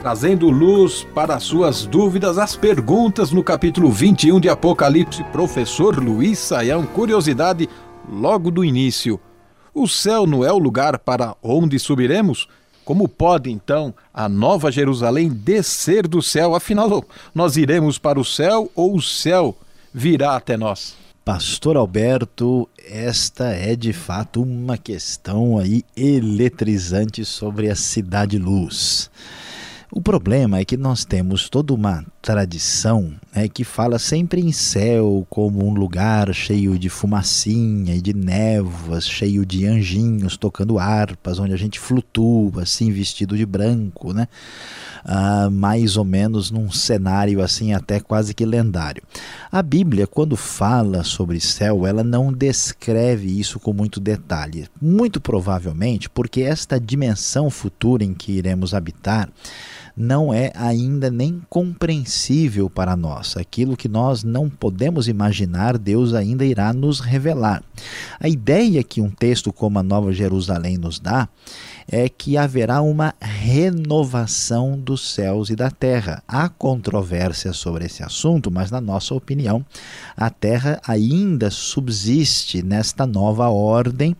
trazendo 0.00 0.48
luz 0.48 1.06
para 1.14 1.38
suas 1.38 1.84
dúvidas, 1.84 2.38
as 2.38 2.56
perguntas 2.56 3.30
no 3.30 3.44
capítulo 3.44 3.92
21 3.92 4.40
de 4.40 4.48
Apocalipse, 4.48 5.22
professor 5.24 6.02
Luiz 6.02 6.38
Saião. 6.38 6.86
Curiosidade 6.86 7.68
logo 8.10 8.50
do 8.50 8.64
início: 8.64 9.20
o 9.74 9.86
céu 9.86 10.26
não 10.26 10.42
é 10.42 10.50
o 10.50 10.58
lugar 10.58 10.98
para 10.98 11.36
onde 11.42 11.78
subiremos? 11.78 12.48
Como 12.90 13.06
pode 13.06 13.52
então 13.52 13.94
a 14.12 14.28
Nova 14.28 14.68
Jerusalém 14.68 15.28
descer 15.28 16.08
do 16.08 16.20
céu? 16.20 16.56
Afinal, 16.56 17.04
nós 17.32 17.56
iremos 17.56 17.98
para 17.98 18.18
o 18.18 18.24
céu 18.24 18.68
ou 18.74 18.96
o 18.96 19.00
céu 19.00 19.56
virá 19.94 20.34
até 20.34 20.56
nós? 20.56 20.96
Pastor 21.24 21.76
Alberto, 21.76 22.68
esta 22.84 23.50
é 23.50 23.76
de 23.76 23.92
fato 23.92 24.42
uma 24.42 24.76
questão 24.76 25.56
aí 25.56 25.84
eletrizante 25.96 27.24
sobre 27.24 27.70
a 27.70 27.76
cidade 27.76 28.36
luz. 28.38 29.08
O 29.92 30.00
problema 30.00 30.58
é 30.58 30.64
que 30.64 30.76
nós 30.76 31.04
temos 31.04 31.48
toda 31.48 31.74
uma 31.74 32.04
tradição 32.22 33.12
né, 33.34 33.48
que 33.48 33.64
fala 33.64 33.98
sempre 33.98 34.40
em 34.40 34.52
céu 34.52 35.26
como 35.28 35.66
um 35.66 35.74
lugar 35.74 36.32
cheio 36.32 36.78
de 36.78 36.88
fumacinha 36.88 37.96
e 37.96 38.00
de 38.00 38.14
névoas, 38.14 39.04
cheio 39.08 39.44
de 39.44 39.66
anjinhos 39.66 40.36
tocando 40.36 40.78
harpas, 40.78 41.40
onde 41.40 41.52
a 41.52 41.56
gente 41.56 41.80
flutua 41.80 42.62
assim 42.62 42.92
vestido 42.92 43.36
de 43.36 43.44
branco, 43.44 44.12
né? 44.12 44.28
Ah, 45.04 45.48
mais 45.50 45.96
ou 45.96 46.04
menos 46.04 46.52
num 46.52 46.70
cenário 46.70 47.42
assim 47.42 47.72
até 47.72 47.98
quase 47.98 48.32
que 48.32 48.44
lendário. 48.44 49.02
A 49.50 49.60
Bíblia, 49.60 50.06
quando 50.06 50.36
fala 50.36 51.02
sobre 51.02 51.40
céu, 51.40 51.84
ela 51.84 52.04
não 52.04 52.32
descreve 52.32 53.40
isso 53.40 53.58
com 53.58 53.72
muito 53.72 53.98
detalhe. 53.98 54.68
Muito 54.80 55.20
provavelmente 55.20 56.08
porque 56.08 56.42
esta 56.42 56.78
dimensão 56.78 57.50
futura 57.50 58.04
em 58.04 58.14
que 58.14 58.30
iremos 58.30 58.72
habitar 58.72 59.28
não 60.00 60.32
é 60.32 60.50
ainda 60.54 61.10
nem 61.10 61.42
compreensível 61.50 62.70
para 62.70 62.96
nós. 62.96 63.36
Aquilo 63.36 63.76
que 63.76 63.86
nós 63.88 64.24
não 64.24 64.48
podemos 64.48 65.06
imaginar, 65.06 65.76
Deus 65.76 66.14
ainda 66.14 66.44
irá 66.44 66.72
nos 66.72 67.00
revelar. 67.00 67.62
A 68.18 68.28
ideia 68.28 68.82
que 68.82 69.00
um 69.00 69.10
texto 69.10 69.52
como 69.52 69.78
a 69.78 69.82
Nova 69.82 70.12
Jerusalém 70.12 70.78
nos 70.78 70.98
dá 70.98 71.28
é 71.86 72.08
que 72.08 72.36
haverá 72.36 72.80
uma 72.80 73.14
renovação 73.20 74.78
dos 74.78 75.12
céus 75.12 75.50
e 75.50 75.56
da 75.56 75.70
terra. 75.70 76.22
Há 76.26 76.48
controvérsia 76.48 77.52
sobre 77.52 77.84
esse 77.84 78.02
assunto, 78.02 78.50
mas, 78.50 78.70
na 78.70 78.80
nossa 78.80 79.14
opinião, 79.14 79.66
a 80.16 80.30
terra 80.30 80.80
ainda 80.86 81.50
subsiste 81.50 82.62
nesta 82.62 83.06
nova 83.06 83.48
ordem 83.48 84.16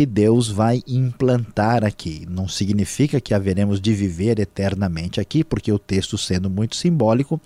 que 0.00 0.06
Deus 0.06 0.48
vai 0.48 0.82
implantar 0.88 1.84
aqui. 1.84 2.26
Não 2.26 2.48
significa 2.48 3.20
que 3.20 3.34
haveremos 3.34 3.78
de 3.78 3.92
viver 3.92 4.38
eternamente 4.38 5.20
aqui, 5.20 5.44
porque 5.44 5.70
o 5.70 5.78
texto, 5.78 6.16
sendo 6.16 6.48
muito 6.48 6.74
simbólico, 6.74 7.38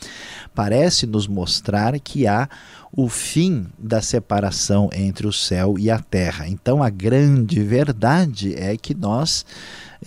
parece 0.55 1.05
nos 1.05 1.27
mostrar 1.27 1.99
que 1.99 2.29
há 2.29 2.49
o 2.93 3.09
fim 3.09 3.67
da 3.77 4.01
separação 4.01 4.89
entre 4.93 5.27
o 5.27 5.33
céu 5.33 5.77
e 5.77 5.91
a 5.91 5.99
terra. 5.99 6.47
Então, 6.47 6.81
a 6.81 6.89
grande 6.89 7.61
verdade 7.61 8.55
é 8.55 8.77
que 8.77 8.95
nós 8.95 9.45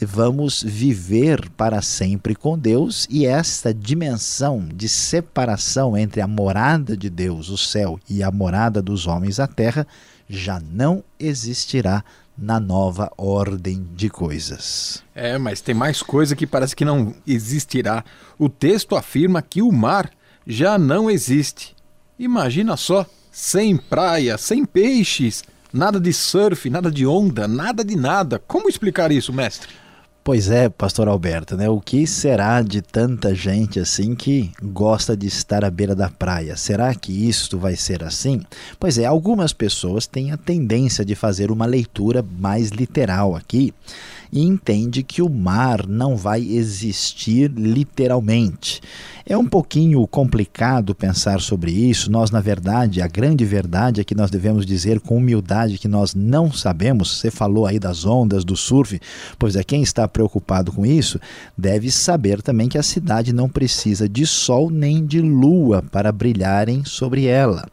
vamos 0.02 0.64
viver 0.64 1.50
para 1.50 1.82
sempre 1.82 2.34
com 2.34 2.58
Deus 2.58 3.06
e 3.10 3.26
esta 3.26 3.74
dimensão 3.74 4.70
de 4.74 4.88
separação 4.88 5.98
entre 5.98 6.22
a 6.22 6.28
morada 6.28 6.96
de 6.96 7.10
Deus, 7.10 7.50
o 7.50 7.58
céu, 7.58 8.00
e 8.10 8.24
a 8.24 8.32
morada 8.32 8.82
dos 8.82 9.06
homens, 9.06 9.38
a 9.38 9.48
terra, 9.48 9.86
já 10.30 10.62
não 10.62 11.04
existirá 11.20 12.04
na 12.38 12.60
nova 12.60 13.12
ordem 13.18 13.88
de 13.96 14.10
coisas. 14.10 15.04
É, 15.16 15.38
mas 15.38 15.60
tem 15.60 15.74
mais 15.74 16.04
coisa 16.04 16.36
que 16.36 16.46
parece 16.46 16.76
que 16.76 16.86
não 16.86 17.16
existirá. 17.26 18.04
O 18.38 18.48
texto 18.48 18.96
afirma 18.96 19.42
que 19.42 19.62
o 19.62 19.72
mar 19.72 20.12
já 20.46 20.78
não 20.78 21.10
existe. 21.10 21.76
Imagina 22.20 22.78
só, 22.78 23.06
sem 23.32 23.76
praia, 23.76 24.38
sem 24.38 24.66
peixes, 24.66 25.44
nada 25.74 26.00
de 26.00 26.14
surf, 26.14 26.70
nada 26.70 26.92
de 26.92 27.06
onda, 27.06 27.48
nada 27.48 27.84
de 27.84 27.96
nada. 27.96 28.40
Como 28.48 28.70
explicar 28.70 29.12
isso, 29.12 29.34
mestre? 29.34 29.70
Pois 30.28 30.50
é, 30.50 30.68
pastor 30.68 31.08
Alberto, 31.08 31.56
né? 31.56 31.70
O 31.70 31.80
que 31.80 32.06
será 32.06 32.62
de 32.62 32.82
tanta 32.82 33.34
gente 33.34 33.80
assim 33.80 34.14
que 34.14 34.52
gosta 34.62 35.16
de 35.16 35.26
estar 35.26 35.64
à 35.64 35.72
beira 35.72 35.96
da 35.96 36.10
praia? 36.10 36.58
Será 36.58 36.94
que 36.94 37.14
isto 37.30 37.58
vai 37.58 37.78
ser 37.78 38.04
assim? 38.04 38.42
Pois 38.78 38.98
é, 38.98 39.06
algumas 39.06 39.54
pessoas 39.54 40.06
têm 40.06 40.34
a 40.34 40.38
tendência 40.38 41.06
de 41.06 41.16
fazer 41.16 41.50
uma 41.50 41.66
leitura 41.66 42.26
mais 42.38 42.72
literal 42.72 43.38
aqui 43.38 43.74
e 44.32 44.44
entende 44.44 45.04
que 45.04 45.22
o 45.22 45.30
mar 45.30 45.88
não 45.88 46.16
vai 46.16 46.42
existir 46.42 47.52
literalmente. 47.52 48.82
É 49.30 49.38
um 49.38 49.46
pouquinho 49.46 50.08
complicado 50.08 50.96
pensar 50.96 51.42
sobre 51.42 51.70
isso. 51.70 52.10
Nós, 52.10 52.32
na 52.32 52.40
verdade, 52.40 53.02
a 53.02 53.08
grande 53.08 53.44
verdade 53.44 54.00
é 54.00 54.04
que 54.06 54.16
nós 54.16 54.32
devemos 54.32 54.66
dizer 54.66 55.02
com 55.02 55.18
humildade 55.18 55.78
que 55.78 55.88
nós 55.88 56.16
não 56.16 56.50
sabemos. 56.50 57.18
Você 57.18 57.30
falou 57.30 57.66
aí 57.66 57.78
das 57.78 58.06
ondas, 58.06 58.46
do 58.46 58.56
surf. 58.56 59.02
Pois 59.38 59.58
é, 59.58 59.66
quem 59.66 59.84
está 59.84 60.08
preocupado 60.08 60.72
com 60.72 60.86
isso 60.86 61.20
deve 61.58 61.92
saber 61.92 62.42
também 62.42 62.70
que 62.70 62.78
a 62.78 62.84
cidade 62.84 63.34
não 63.34 63.50
precisa 63.50 64.08
de 64.08 64.26
sol 64.26 64.70
nem 64.70 65.06
de 65.06 65.20
lua 65.20 65.84
para 65.92 66.10
brilharem 66.10 66.86
sobre 66.86 67.26
ela. 67.26 67.68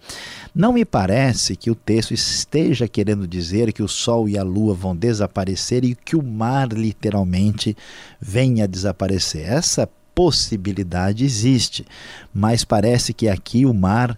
Não 0.54 0.72
me 0.72 0.84
parece 0.84 1.56
que 1.56 1.68
o 1.68 1.74
texto 1.74 2.14
esteja 2.14 2.86
querendo 2.86 3.26
dizer 3.26 3.72
que 3.72 3.82
o 3.82 3.88
sol 3.88 4.28
e 4.28 4.38
a 4.38 4.44
lua 4.44 4.72
vão 4.72 4.94
desaparecer 4.94 5.84
e 5.84 5.96
que 5.96 6.14
o 6.14 6.22
mar 6.22 6.72
literalmente 6.72 7.76
venha 8.20 8.62
a 8.62 8.68
desaparecer. 8.68 9.44
Essa 9.44 9.88
possibilidade 10.14 11.24
existe, 11.24 11.84
mas 12.32 12.64
parece 12.64 13.12
que 13.12 13.28
aqui 13.28 13.66
o 13.66 13.74
mar 13.74 14.16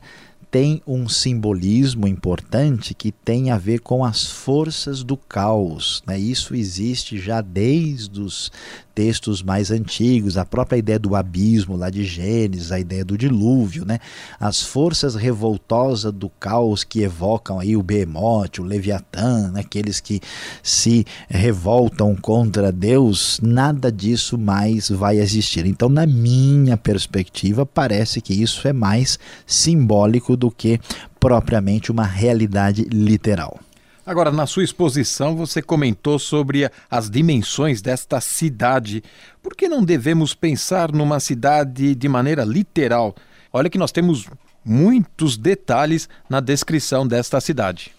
tem 0.56 0.80
um 0.86 1.06
simbolismo 1.06 2.08
importante 2.08 2.94
que 2.94 3.12
tem 3.12 3.50
a 3.50 3.58
ver 3.58 3.80
com 3.80 4.02
as 4.02 4.24
forças 4.24 5.02
do 5.02 5.14
caos. 5.14 6.02
Né? 6.06 6.18
Isso 6.18 6.54
existe 6.54 7.18
já 7.18 7.42
desde 7.42 8.22
os 8.22 8.50
textos 8.94 9.42
mais 9.42 9.70
antigos, 9.70 10.38
a 10.38 10.44
própria 10.46 10.78
ideia 10.78 10.98
do 10.98 11.14
abismo 11.14 11.76
lá 11.76 11.90
de 11.90 12.02
Gênesis, 12.02 12.72
a 12.72 12.80
ideia 12.80 13.04
do 13.04 13.18
dilúvio, 13.18 13.84
né? 13.84 13.98
as 14.40 14.62
forças 14.62 15.14
revoltosas 15.14 16.10
do 16.10 16.30
caos 16.30 16.82
que 16.82 17.02
evocam 17.02 17.60
aí 17.60 17.76
o 17.76 17.82
Behemoth, 17.82 18.58
o 18.58 18.62
Leviatã, 18.62 19.50
né? 19.50 19.60
aqueles 19.60 20.00
que 20.00 20.22
se 20.62 21.04
revoltam 21.28 22.16
contra 22.16 22.72
Deus, 22.72 23.38
nada 23.42 23.92
disso 23.92 24.38
mais 24.38 24.88
vai 24.88 25.18
existir. 25.18 25.66
Então, 25.66 25.90
na 25.90 26.06
minha 26.06 26.78
perspectiva, 26.78 27.66
parece 27.66 28.22
que 28.22 28.32
isso 28.32 28.66
é 28.66 28.72
mais 28.72 29.18
simbólico 29.46 30.38
do 30.38 30.45
que 30.50 30.80
propriamente 31.18 31.90
uma 31.90 32.04
realidade 32.04 32.82
literal. 32.84 33.58
Agora, 34.06 34.30
na 34.30 34.46
sua 34.46 34.62
exposição, 34.62 35.34
você 35.34 35.60
comentou 35.60 36.16
sobre 36.16 36.70
as 36.88 37.10
dimensões 37.10 37.82
desta 37.82 38.20
cidade. 38.20 39.02
Por 39.42 39.56
que 39.56 39.68
não 39.68 39.82
devemos 39.82 40.32
pensar 40.32 40.92
numa 40.92 41.18
cidade 41.18 41.92
de 41.92 42.08
maneira 42.08 42.44
literal? 42.44 43.16
Olha 43.52 43.68
que 43.68 43.78
nós 43.78 43.90
temos 43.90 44.26
muitos 44.64 45.36
detalhes 45.36 46.08
na 46.30 46.38
descrição 46.38 47.04
desta 47.04 47.40
cidade. 47.40 47.95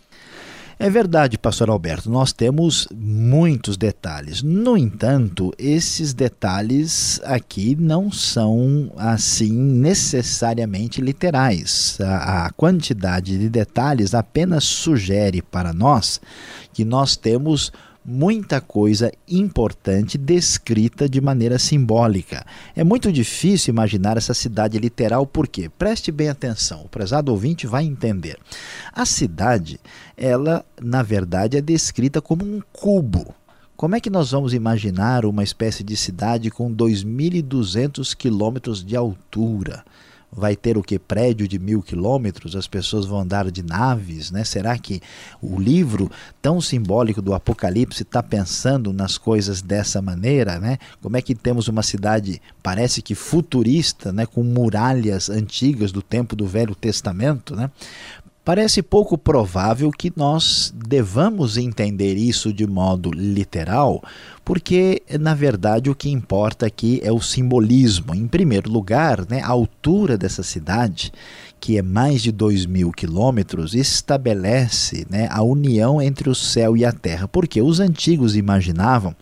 É 0.79 0.91
verdade, 0.91 1.39
pastor 1.39 1.71
Alberto, 1.71 2.07
nós 2.07 2.31
temos 2.31 2.87
muitos 2.93 3.77
detalhes. 3.77 4.43
No 4.43 4.77
entanto, 4.77 5.51
esses 5.57 6.13
detalhes 6.13 7.19
aqui 7.23 7.75
não 7.75 8.11
são 8.11 8.91
assim 8.95 9.51
necessariamente 9.51 11.01
literais. 11.01 11.97
A, 11.99 12.45
a 12.45 12.49
quantidade 12.51 13.39
de 13.39 13.49
detalhes 13.49 14.13
apenas 14.13 14.65
sugere 14.65 15.41
para 15.41 15.73
nós 15.73 16.21
que 16.71 16.85
nós 16.85 17.15
temos 17.15 17.71
muita 18.07 18.61
coisa 18.61 19.11
importante 19.27 20.17
descrita 20.17 21.09
de 21.09 21.19
maneira 21.19 21.59
simbólica. 21.59 22.45
É 22.73 22.81
muito 22.81 23.11
difícil 23.11 23.73
imaginar 23.73 24.15
essa 24.15 24.33
cidade 24.33 24.79
literal, 24.79 25.27
porque 25.27 25.67
preste 25.67 26.09
bem 26.09 26.29
atenção, 26.29 26.83
o 26.85 26.89
prezado 26.89 27.33
ouvinte 27.33 27.67
vai 27.67 27.83
entender. 27.83 28.39
A 28.93 29.05
cidade, 29.05 29.77
ela, 30.15 30.65
na 30.81 31.03
verdade, 31.03 31.57
é 31.57 31.61
descrita 31.61 32.21
como 32.21 32.45
um 32.45 32.61
cubo. 32.71 33.35
Como 33.75 33.95
é 33.95 33.99
que 33.99 34.09
nós 34.09 34.31
vamos 34.31 34.53
imaginar 34.53 35.25
uma 35.25 35.43
espécie 35.43 35.83
de 35.83 35.97
cidade 35.97 36.49
com 36.49 36.73
2.200 36.73 38.15
quilômetros 38.15 38.83
de 38.83 38.95
altura? 38.95 39.83
Vai 40.31 40.55
ter 40.55 40.77
o 40.77 40.83
que? 40.83 40.99
Prédio 40.99 41.47
de 41.47 41.57
mil 41.57 41.81
quilômetros, 41.81 42.55
as 42.55 42.67
pessoas 42.67 43.05
vão 43.05 43.19
andar 43.19 43.49
de 43.49 43.63
naves, 43.63 44.29
né? 44.31 44.43
Será 44.43 44.77
que 44.77 45.01
o 45.41 45.59
livro 45.59 46.11
tão 46.41 46.59
simbólico 46.61 47.21
do 47.21 47.33
Apocalipse 47.33 48.03
está 48.03 48.21
pensando 48.21 48.91
nas 48.93 49.17
coisas 49.17 49.61
dessa 49.61 50.01
maneira, 50.01 50.59
né? 50.59 50.77
Como 51.01 51.17
é 51.17 51.21
que 51.21 51.33
temos 51.33 51.67
uma 51.67 51.83
cidade, 51.83 52.41
parece 52.61 53.01
que 53.01 53.15
futurista, 53.15 54.11
né? 54.11 54.25
Com 54.25 54.43
muralhas 54.43 55.29
antigas 55.29 55.91
do 55.91 56.01
tempo 56.01 56.35
do 56.35 56.45
Velho 56.45 56.75
Testamento, 56.75 57.55
né? 57.55 57.71
Parece 58.47 58.81
pouco 58.81 59.17
provável 59.17 59.91
que 59.91 60.09
nós 60.15 60.73
devamos 60.73 61.57
entender 61.57 62.15
isso 62.15 62.53
de 62.53 62.65
modo 62.65 63.11
literal, 63.11 64.01
porque 64.45 65.03
na 65.19 65.35
verdade 65.35 65.89
o 65.89 65.95
que 65.95 66.09
importa 66.09 66.65
aqui 66.65 67.01
é 67.03 67.11
o 67.11 67.19
simbolismo. 67.19 68.15
Em 68.15 68.25
primeiro 68.25 68.71
lugar, 68.71 69.27
né, 69.27 69.41
a 69.41 69.49
altura 69.49 70.17
dessa 70.17 70.43
cidade 70.43 71.11
que 71.59 71.77
é 71.77 71.81
mais 71.81 72.21
de 72.21 72.31
2 72.31 72.65
mil 72.65 72.91
quilômetros, 72.91 73.73
estabelece 73.73 75.05
né, 75.09 75.27
a 75.31 75.41
união 75.41 76.01
entre 76.01 76.29
o 76.29 76.35
céu 76.35 76.77
e 76.77 76.85
a 76.85 76.91
terra, 76.91 77.27
porque 77.27 77.61
os 77.61 77.79
antigos 77.79 78.35
imaginavam 78.35 79.15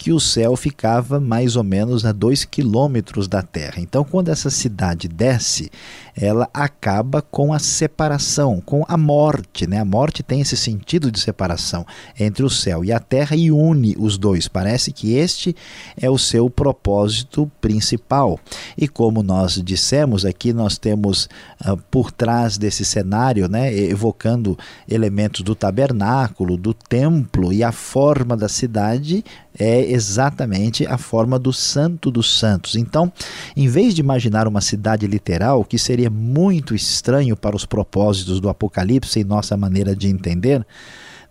que 0.00 0.14
o 0.14 0.18
céu 0.18 0.56
ficava 0.56 1.20
mais 1.20 1.56
ou 1.56 1.62
menos 1.62 2.06
a 2.06 2.12
2 2.12 2.46
quilômetros 2.46 3.28
da 3.28 3.42
terra. 3.42 3.74
Então, 3.76 4.02
quando 4.02 4.30
essa 4.30 4.48
cidade 4.48 5.06
desce, 5.06 5.70
ela 6.16 6.48
acaba 6.54 7.20
com 7.20 7.52
a 7.52 7.58
separação, 7.58 8.62
com 8.64 8.82
a 8.88 8.96
morte. 8.96 9.66
Né? 9.66 9.78
A 9.78 9.84
morte 9.84 10.22
tem 10.22 10.40
esse 10.40 10.56
sentido 10.56 11.10
de 11.10 11.20
separação 11.20 11.86
entre 12.18 12.42
o 12.42 12.48
céu 12.48 12.82
e 12.82 12.90
a 12.90 12.98
terra 12.98 13.36
e 13.36 13.52
une 13.52 13.94
os 13.98 14.16
dois. 14.16 14.48
Parece 14.48 14.90
que 14.90 15.12
este 15.12 15.54
é 16.00 16.08
o 16.08 16.16
seu 16.16 16.48
propósito 16.48 17.50
principal. 17.60 18.40
E 18.78 18.88
como 18.88 19.22
nós 19.22 19.60
dissemos, 19.62 20.24
aqui 20.24 20.54
nós 20.54 20.78
temos 20.78 21.28
uh, 21.66 21.76
por 21.90 22.10
trás 22.10 22.56
desse 22.56 22.86
cenário, 22.86 23.48
né, 23.48 23.70
evocando 23.74 24.58
elementos 24.88 25.42
do 25.42 25.54
tabernáculo, 25.54 26.56
do 26.56 26.72
templo 26.72 27.52
e 27.52 27.62
a 27.62 27.70
forma 27.70 28.34
da 28.34 28.48
cidade 28.48 29.22
é 29.58 29.90
exatamente 29.90 30.86
a 30.86 30.96
forma 30.96 31.38
do 31.38 31.52
Santo 31.52 32.10
dos 32.10 32.38
Santos. 32.38 32.76
Então, 32.76 33.12
em 33.56 33.68
vez 33.68 33.94
de 33.94 34.00
imaginar 34.00 34.46
uma 34.46 34.60
cidade 34.60 35.06
literal, 35.06 35.64
que 35.64 35.78
seria 35.78 36.10
muito 36.10 36.74
estranho 36.74 37.36
para 37.36 37.56
os 37.56 37.66
propósitos 37.66 38.40
do 38.40 38.48
Apocalipse 38.48 39.20
e 39.20 39.24
nossa 39.24 39.56
maneira 39.56 39.94
de 39.94 40.08
entender, 40.08 40.64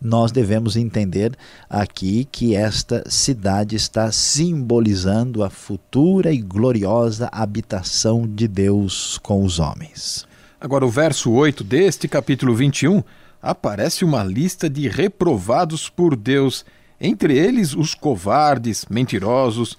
nós 0.02 0.32
devemos 0.32 0.78
entender 0.78 1.36
aqui 1.70 2.26
que 2.32 2.56
esta 2.56 3.04
cidade 3.10 3.76
está 3.76 4.12
simbolizando 4.12 5.44
a 5.44 5.50
futura 5.50 6.32
e 6.32 6.38
gloriosa 6.38 7.30
habitação 7.32 8.26
de 8.26 8.48
Deus 8.48 9.18
com 9.22 9.44
os 9.44 9.60
homens. 9.60 10.26
Agora, 10.62 10.86
o 10.86 10.90
verso 10.90 11.32
8 11.32 11.64
deste 11.64 12.08
capítulo 12.08 12.56
21 12.56 13.04
aparece 13.42 14.04
uma 14.04 14.24
lista 14.24 14.70
de 14.70 14.88
reprovados 14.88 15.90
por 15.90 16.16
Deus, 16.16 16.66
entre 17.00 17.38
eles 17.38 17.74
os 17.74 17.94
covardes, 17.94 18.86
mentirosos. 18.90 19.78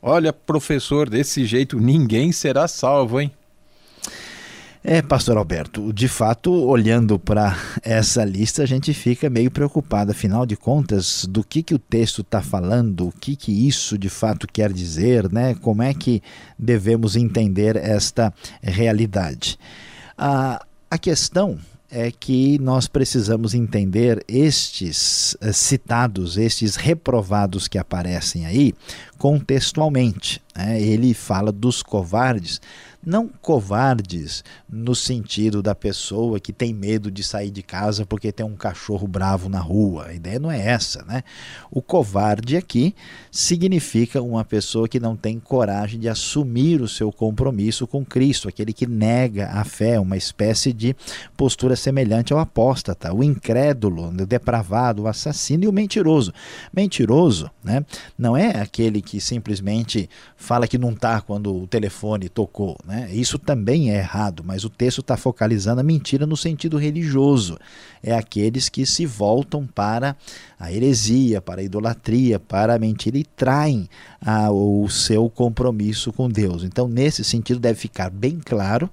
Olha, 0.00 0.32
professor, 0.32 1.08
desse 1.08 1.44
jeito 1.44 1.78
ninguém 1.78 2.32
será 2.32 2.66
salvo, 2.66 3.20
hein? 3.20 3.30
É, 4.84 5.00
pastor 5.00 5.36
Alberto, 5.36 5.92
de 5.92 6.08
fato, 6.08 6.52
olhando 6.52 7.16
para 7.16 7.56
essa 7.84 8.24
lista, 8.24 8.64
a 8.64 8.66
gente 8.66 8.92
fica 8.92 9.30
meio 9.30 9.48
preocupado. 9.48 10.10
Afinal 10.10 10.44
de 10.44 10.56
contas, 10.56 11.24
do 11.24 11.44
que, 11.44 11.62
que 11.62 11.72
o 11.72 11.78
texto 11.78 12.22
está 12.22 12.42
falando, 12.42 13.06
o 13.06 13.12
que, 13.12 13.36
que 13.36 13.68
isso 13.68 13.96
de 13.96 14.08
fato 14.08 14.44
quer 14.52 14.72
dizer, 14.72 15.30
né? 15.30 15.54
como 15.54 15.84
é 15.84 15.94
que 15.94 16.20
devemos 16.58 17.14
entender 17.14 17.76
esta 17.76 18.34
realidade. 18.60 19.56
A, 20.18 20.66
a 20.90 20.98
questão 20.98 21.60
é 21.94 22.10
que 22.10 22.58
nós 22.58 22.88
precisamos 22.88 23.52
entender 23.52 24.24
estes 24.26 25.36
eh, 25.42 25.52
citados, 25.52 26.38
estes 26.38 26.76
reprovados 26.76 27.68
que 27.68 27.76
aparecem 27.76 28.46
aí, 28.46 28.74
contextualmente. 29.18 30.40
Né? 30.56 30.80
Ele 30.80 31.12
fala 31.12 31.52
dos 31.52 31.82
covardes 31.82 32.62
não 33.04 33.28
covardes 33.28 34.44
no 34.68 34.94
sentido 34.94 35.60
da 35.62 35.74
pessoa 35.74 36.38
que 36.38 36.52
tem 36.52 36.72
medo 36.72 37.10
de 37.10 37.24
sair 37.24 37.50
de 37.50 37.62
casa 37.62 38.06
porque 38.06 38.30
tem 38.30 38.46
um 38.46 38.54
cachorro 38.54 39.08
bravo 39.08 39.48
na 39.48 39.58
rua. 39.58 40.06
A 40.06 40.14
ideia 40.14 40.38
não 40.38 40.50
é 40.50 40.64
essa, 40.68 41.04
né? 41.04 41.24
O 41.70 41.82
covarde 41.82 42.56
aqui 42.56 42.94
significa 43.30 44.22
uma 44.22 44.44
pessoa 44.44 44.88
que 44.88 45.00
não 45.00 45.16
tem 45.16 45.40
coragem 45.40 45.98
de 45.98 46.08
assumir 46.08 46.80
o 46.80 46.88
seu 46.88 47.10
compromisso 47.10 47.86
com 47.86 48.04
Cristo, 48.04 48.48
aquele 48.48 48.72
que 48.72 48.86
nega 48.86 49.48
a 49.48 49.64
fé, 49.64 49.98
uma 49.98 50.16
espécie 50.16 50.72
de 50.72 50.94
postura 51.36 51.74
semelhante 51.74 52.32
ao 52.32 52.38
apóstata, 52.38 53.12
o 53.12 53.24
incrédulo, 53.24 54.08
o 54.08 54.26
depravado, 54.26 55.02
o 55.02 55.08
assassino 55.08 55.64
e 55.64 55.68
o 55.68 55.72
mentiroso. 55.72 56.32
Mentiroso, 56.72 57.50
né? 57.64 57.84
Não 58.16 58.36
é 58.36 58.60
aquele 58.60 59.02
que 59.02 59.20
simplesmente 59.20 60.08
fala 60.36 60.68
que 60.68 60.78
não 60.78 60.92
está 60.92 61.20
quando 61.20 61.54
o 61.54 61.66
telefone 61.66 62.28
tocou, 62.28 62.78
né? 62.84 62.91
Né? 62.92 63.08
Isso 63.10 63.38
também 63.38 63.90
é 63.90 63.96
errado, 63.96 64.44
mas 64.44 64.64
o 64.64 64.68
texto 64.68 65.00
está 65.00 65.16
focalizando 65.16 65.80
a 65.80 65.82
mentira 65.82 66.26
no 66.26 66.36
sentido 66.36 66.76
religioso. 66.76 67.58
É 68.02 68.14
aqueles 68.14 68.68
que 68.68 68.84
se 68.84 69.06
voltam 69.06 69.66
para 69.66 70.14
a 70.60 70.70
heresia, 70.70 71.40
para 71.40 71.62
a 71.62 71.64
idolatria, 71.64 72.38
para 72.38 72.74
a 72.74 72.78
mentira 72.78 73.16
e 73.16 73.24
traem 73.24 73.88
a, 74.20 74.52
o 74.52 74.86
seu 74.90 75.30
compromisso 75.30 76.12
com 76.12 76.28
Deus. 76.28 76.64
Então, 76.64 76.86
nesse 76.86 77.24
sentido, 77.24 77.58
deve 77.58 77.78
ficar 77.78 78.10
bem 78.10 78.38
claro 78.44 78.90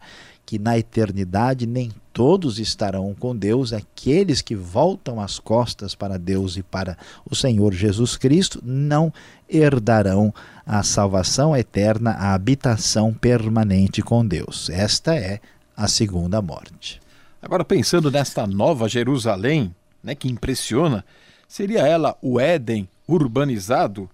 que 0.49 0.57
na 0.57 0.79
eternidade 0.79 1.67
nem 1.67 1.91
todos 2.11 2.57
estarão 2.57 3.13
com 3.13 3.35
Deus, 3.35 3.71
aqueles 3.71 4.41
que 4.41 4.55
voltam 4.55 5.21
as 5.21 5.37
costas 5.37 5.93
para 5.93 6.17
Deus 6.17 6.57
e 6.57 6.63
para 6.63 6.97
o 7.23 7.35
Senhor 7.35 7.71
Jesus 7.71 8.17
Cristo 8.17 8.59
não 8.65 9.13
herdarão 9.47 10.33
a 10.65 10.81
salvação 10.81 11.55
eterna, 11.55 12.13
a 12.13 12.33
habitação 12.33 13.13
permanente 13.13 14.01
com 14.01 14.25
Deus. 14.25 14.71
Esta 14.71 15.15
é 15.15 15.39
a 15.77 15.87
segunda 15.87 16.41
morte. 16.41 16.99
Agora, 17.39 17.63
pensando 17.63 18.09
nesta 18.09 18.47
nova 18.47 18.89
Jerusalém, 18.89 19.71
né, 20.03 20.15
que 20.15 20.27
impressiona, 20.27 21.05
seria 21.47 21.81
ela 21.81 22.17
o 22.23 22.39
Éden 22.39 22.89
urbanizado? 23.07 24.09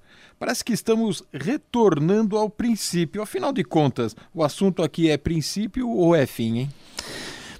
Parece 0.46 0.64
que 0.64 0.74
estamos 0.74 1.24
retornando 1.34 2.38
ao 2.38 2.52
princípio. 2.52 3.20
Afinal 3.20 3.52
de 3.52 3.64
contas, 3.64 4.16
o 4.32 4.44
assunto 4.44 4.84
aqui 4.84 5.10
é 5.10 5.18
princípio 5.18 5.90
ou 5.90 6.14
é 6.14 6.28
fim, 6.28 6.60
hein? 6.60 6.70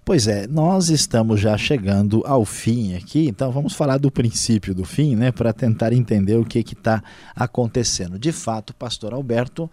Pois 0.06 0.28
é, 0.28 0.46
nós 0.46 0.90
estamos 0.90 1.40
já 1.42 1.58
chegando 1.58 2.22
ao 2.28 2.46
fim 2.46 2.94
aqui, 2.96 3.28
então 3.28 3.52
vamos 3.52 3.74
falar 3.74 3.98
do 3.98 4.12
princípio 4.12 4.76
do 4.76 4.86
fim, 4.86 5.16
né, 5.16 5.32
para 5.32 5.52
tentar 5.52 5.94
entender 5.94 6.36
o 6.36 6.46
que 6.46 6.60
está 6.60 7.04
acontecendo. 7.36 8.20
De 8.20 8.32
fato, 8.32 8.72
Pastor 8.76 9.16
Alberto, 9.16 9.68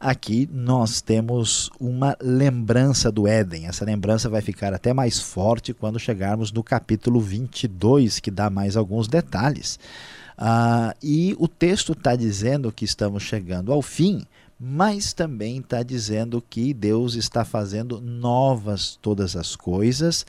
aqui 0.00 0.48
nós 0.50 1.02
temos 1.02 1.70
uma 1.78 2.16
lembrança 2.18 3.12
do 3.12 3.28
Éden. 3.28 3.66
Essa 3.66 3.84
lembrança 3.84 4.30
vai 4.30 4.40
ficar 4.40 4.72
até 4.72 4.94
mais 4.94 5.20
forte 5.20 5.74
quando 5.74 5.98
chegarmos 5.98 6.50
no 6.50 6.64
capítulo 6.64 7.20
22, 7.20 8.20
que 8.20 8.30
dá 8.30 8.48
mais 8.48 8.74
alguns 8.74 9.06
detalhes. 9.06 9.78
Ah, 10.36 10.94
e 11.02 11.36
o 11.38 11.46
texto 11.46 11.92
está 11.92 12.16
dizendo 12.16 12.72
que 12.72 12.84
estamos 12.84 13.22
chegando 13.22 13.72
ao 13.72 13.80
fim, 13.80 14.26
mas 14.66 15.12
também 15.12 15.58
está 15.58 15.82
dizendo 15.82 16.42
que 16.48 16.72
Deus 16.72 17.16
está 17.16 17.44
fazendo 17.44 18.00
novas 18.00 18.98
todas 19.02 19.36
as 19.36 19.54
coisas 19.54 20.24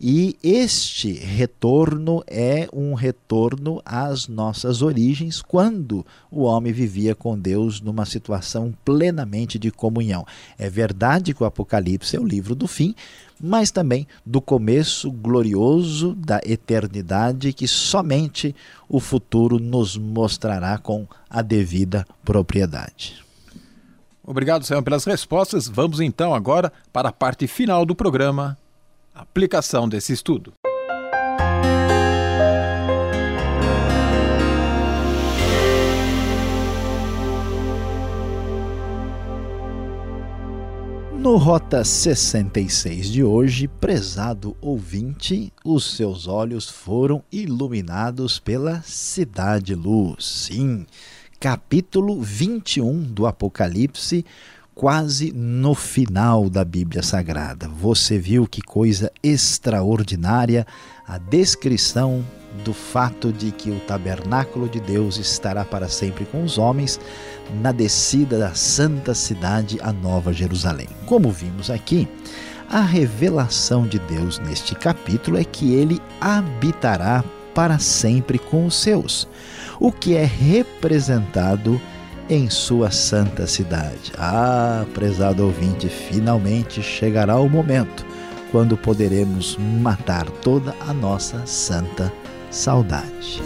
e 0.00 0.36
este 0.44 1.12
retorno 1.12 2.22
é 2.24 2.68
um 2.72 2.94
retorno 2.94 3.82
às 3.84 4.28
nossas 4.28 4.80
origens, 4.80 5.42
quando 5.42 6.06
o 6.30 6.42
homem 6.42 6.72
vivia 6.72 7.16
com 7.16 7.36
Deus 7.36 7.80
numa 7.80 8.06
situação 8.06 8.72
plenamente 8.84 9.58
de 9.58 9.72
comunhão. 9.72 10.24
É 10.56 10.70
verdade 10.70 11.34
que 11.34 11.42
o 11.42 11.46
Apocalipse 11.46 12.14
é 12.14 12.20
o 12.20 12.24
livro 12.24 12.54
do 12.54 12.68
fim, 12.68 12.94
mas 13.40 13.72
também 13.72 14.06
do 14.24 14.40
começo 14.40 15.10
glorioso 15.10 16.14
da 16.14 16.40
eternidade 16.46 17.52
que 17.52 17.66
somente 17.66 18.54
o 18.88 19.00
futuro 19.00 19.58
nos 19.58 19.96
mostrará 19.96 20.78
com 20.78 21.08
a 21.28 21.42
devida 21.42 22.06
propriedade. 22.24 23.29
Obrigado, 24.30 24.64
Senhor, 24.64 24.80
pelas 24.80 25.04
respostas. 25.04 25.66
Vamos 25.66 25.98
então 26.00 26.32
agora 26.32 26.72
para 26.92 27.08
a 27.08 27.12
parte 27.12 27.48
final 27.48 27.84
do 27.84 27.96
programa, 27.96 28.56
aplicação 29.12 29.88
desse 29.88 30.12
estudo. 30.12 30.52
No 41.18 41.36
Rota 41.36 41.82
66 41.84 43.10
de 43.10 43.24
hoje, 43.24 43.66
prezado 43.66 44.56
ouvinte, 44.60 45.52
os 45.64 45.96
seus 45.96 46.28
olhos 46.28 46.70
foram 46.70 47.24
iluminados 47.32 48.38
pela 48.38 48.80
Cidade 48.82 49.74
Luz. 49.74 50.24
Sim, 50.24 50.86
capítulo 51.40 52.20
21 52.20 53.00
do 53.00 53.26
Apocalipse, 53.26 54.26
quase 54.74 55.32
no 55.32 55.74
final 55.74 56.50
da 56.50 56.62
Bíblia 56.62 57.02
Sagrada. 57.02 57.66
Você 57.66 58.18
viu 58.18 58.46
que 58.46 58.60
coisa 58.60 59.10
extraordinária 59.22 60.66
a 61.08 61.16
descrição 61.16 62.22
do 62.62 62.74
fato 62.74 63.32
de 63.32 63.52
que 63.52 63.70
o 63.70 63.80
tabernáculo 63.80 64.68
de 64.68 64.80
Deus 64.80 65.16
estará 65.16 65.64
para 65.64 65.88
sempre 65.88 66.26
com 66.26 66.44
os 66.44 66.58
homens 66.58 67.00
na 67.62 67.72
descida 67.72 68.38
da 68.38 68.52
santa 68.52 69.14
cidade, 69.14 69.78
a 69.80 69.94
Nova 69.94 70.34
Jerusalém. 70.34 70.88
Como 71.06 71.32
vimos 71.32 71.70
aqui, 71.70 72.06
A 72.72 72.82
revelação 72.82 73.84
de 73.84 73.98
Deus 73.98 74.38
neste 74.38 74.76
capítulo 74.76 75.36
é 75.36 75.42
que 75.42 75.74
ele 75.74 76.00
habitará 76.20 77.24
para 77.52 77.80
sempre 77.80 78.38
com 78.38 78.64
os 78.64 78.76
seus, 78.76 79.26
o 79.80 79.90
que 79.90 80.14
é 80.14 80.24
representado 80.24 81.80
em 82.28 82.48
sua 82.48 82.90
santa 82.90 83.46
cidade. 83.46 84.12
Ah, 84.16 84.84
prezado 84.94 85.44
ouvinte, 85.44 85.88
finalmente 85.88 86.82
chegará 86.82 87.40
o 87.40 87.48
momento 87.48 88.06
quando 88.52 88.76
poderemos 88.76 89.56
matar 89.56 90.28
toda 90.28 90.74
a 90.80 90.92
nossa 90.92 91.44
santa 91.46 92.12
saudade. 92.50 93.40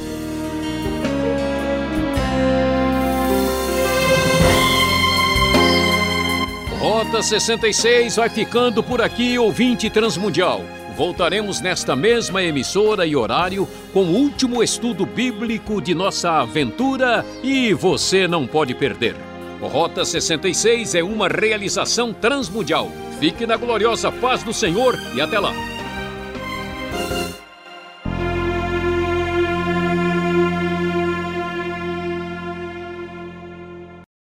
Rota 6.78 7.22
66 7.22 8.16
vai 8.16 8.28
ficando 8.28 8.82
por 8.82 9.00
aqui, 9.00 9.38
ouvinte 9.38 9.88
transmundial. 9.88 10.62
Voltaremos 10.96 11.60
nesta 11.60 11.96
mesma 11.96 12.42
emissora 12.42 13.04
e 13.04 13.16
horário 13.16 13.68
com 13.92 14.04
o 14.04 14.14
último 14.14 14.62
estudo 14.62 15.04
bíblico 15.04 15.80
de 15.80 15.92
nossa 15.92 16.40
aventura 16.40 17.24
e 17.42 17.74
você 17.74 18.28
não 18.28 18.46
pode 18.46 18.74
perder. 18.74 19.16
Rota 19.60 20.04
66 20.04 20.94
é 20.94 21.02
uma 21.02 21.26
realização 21.26 22.12
transmundial. 22.12 22.90
Fique 23.18 23.46
na 23.46 23.56
gloriosa 23.56 24.12
paz 24.12 24.42
do 24.42 24.52
Senhor 24.52 24.96
e 25.16 25.20
até 25.20 25.38
lá. 25.38 25.73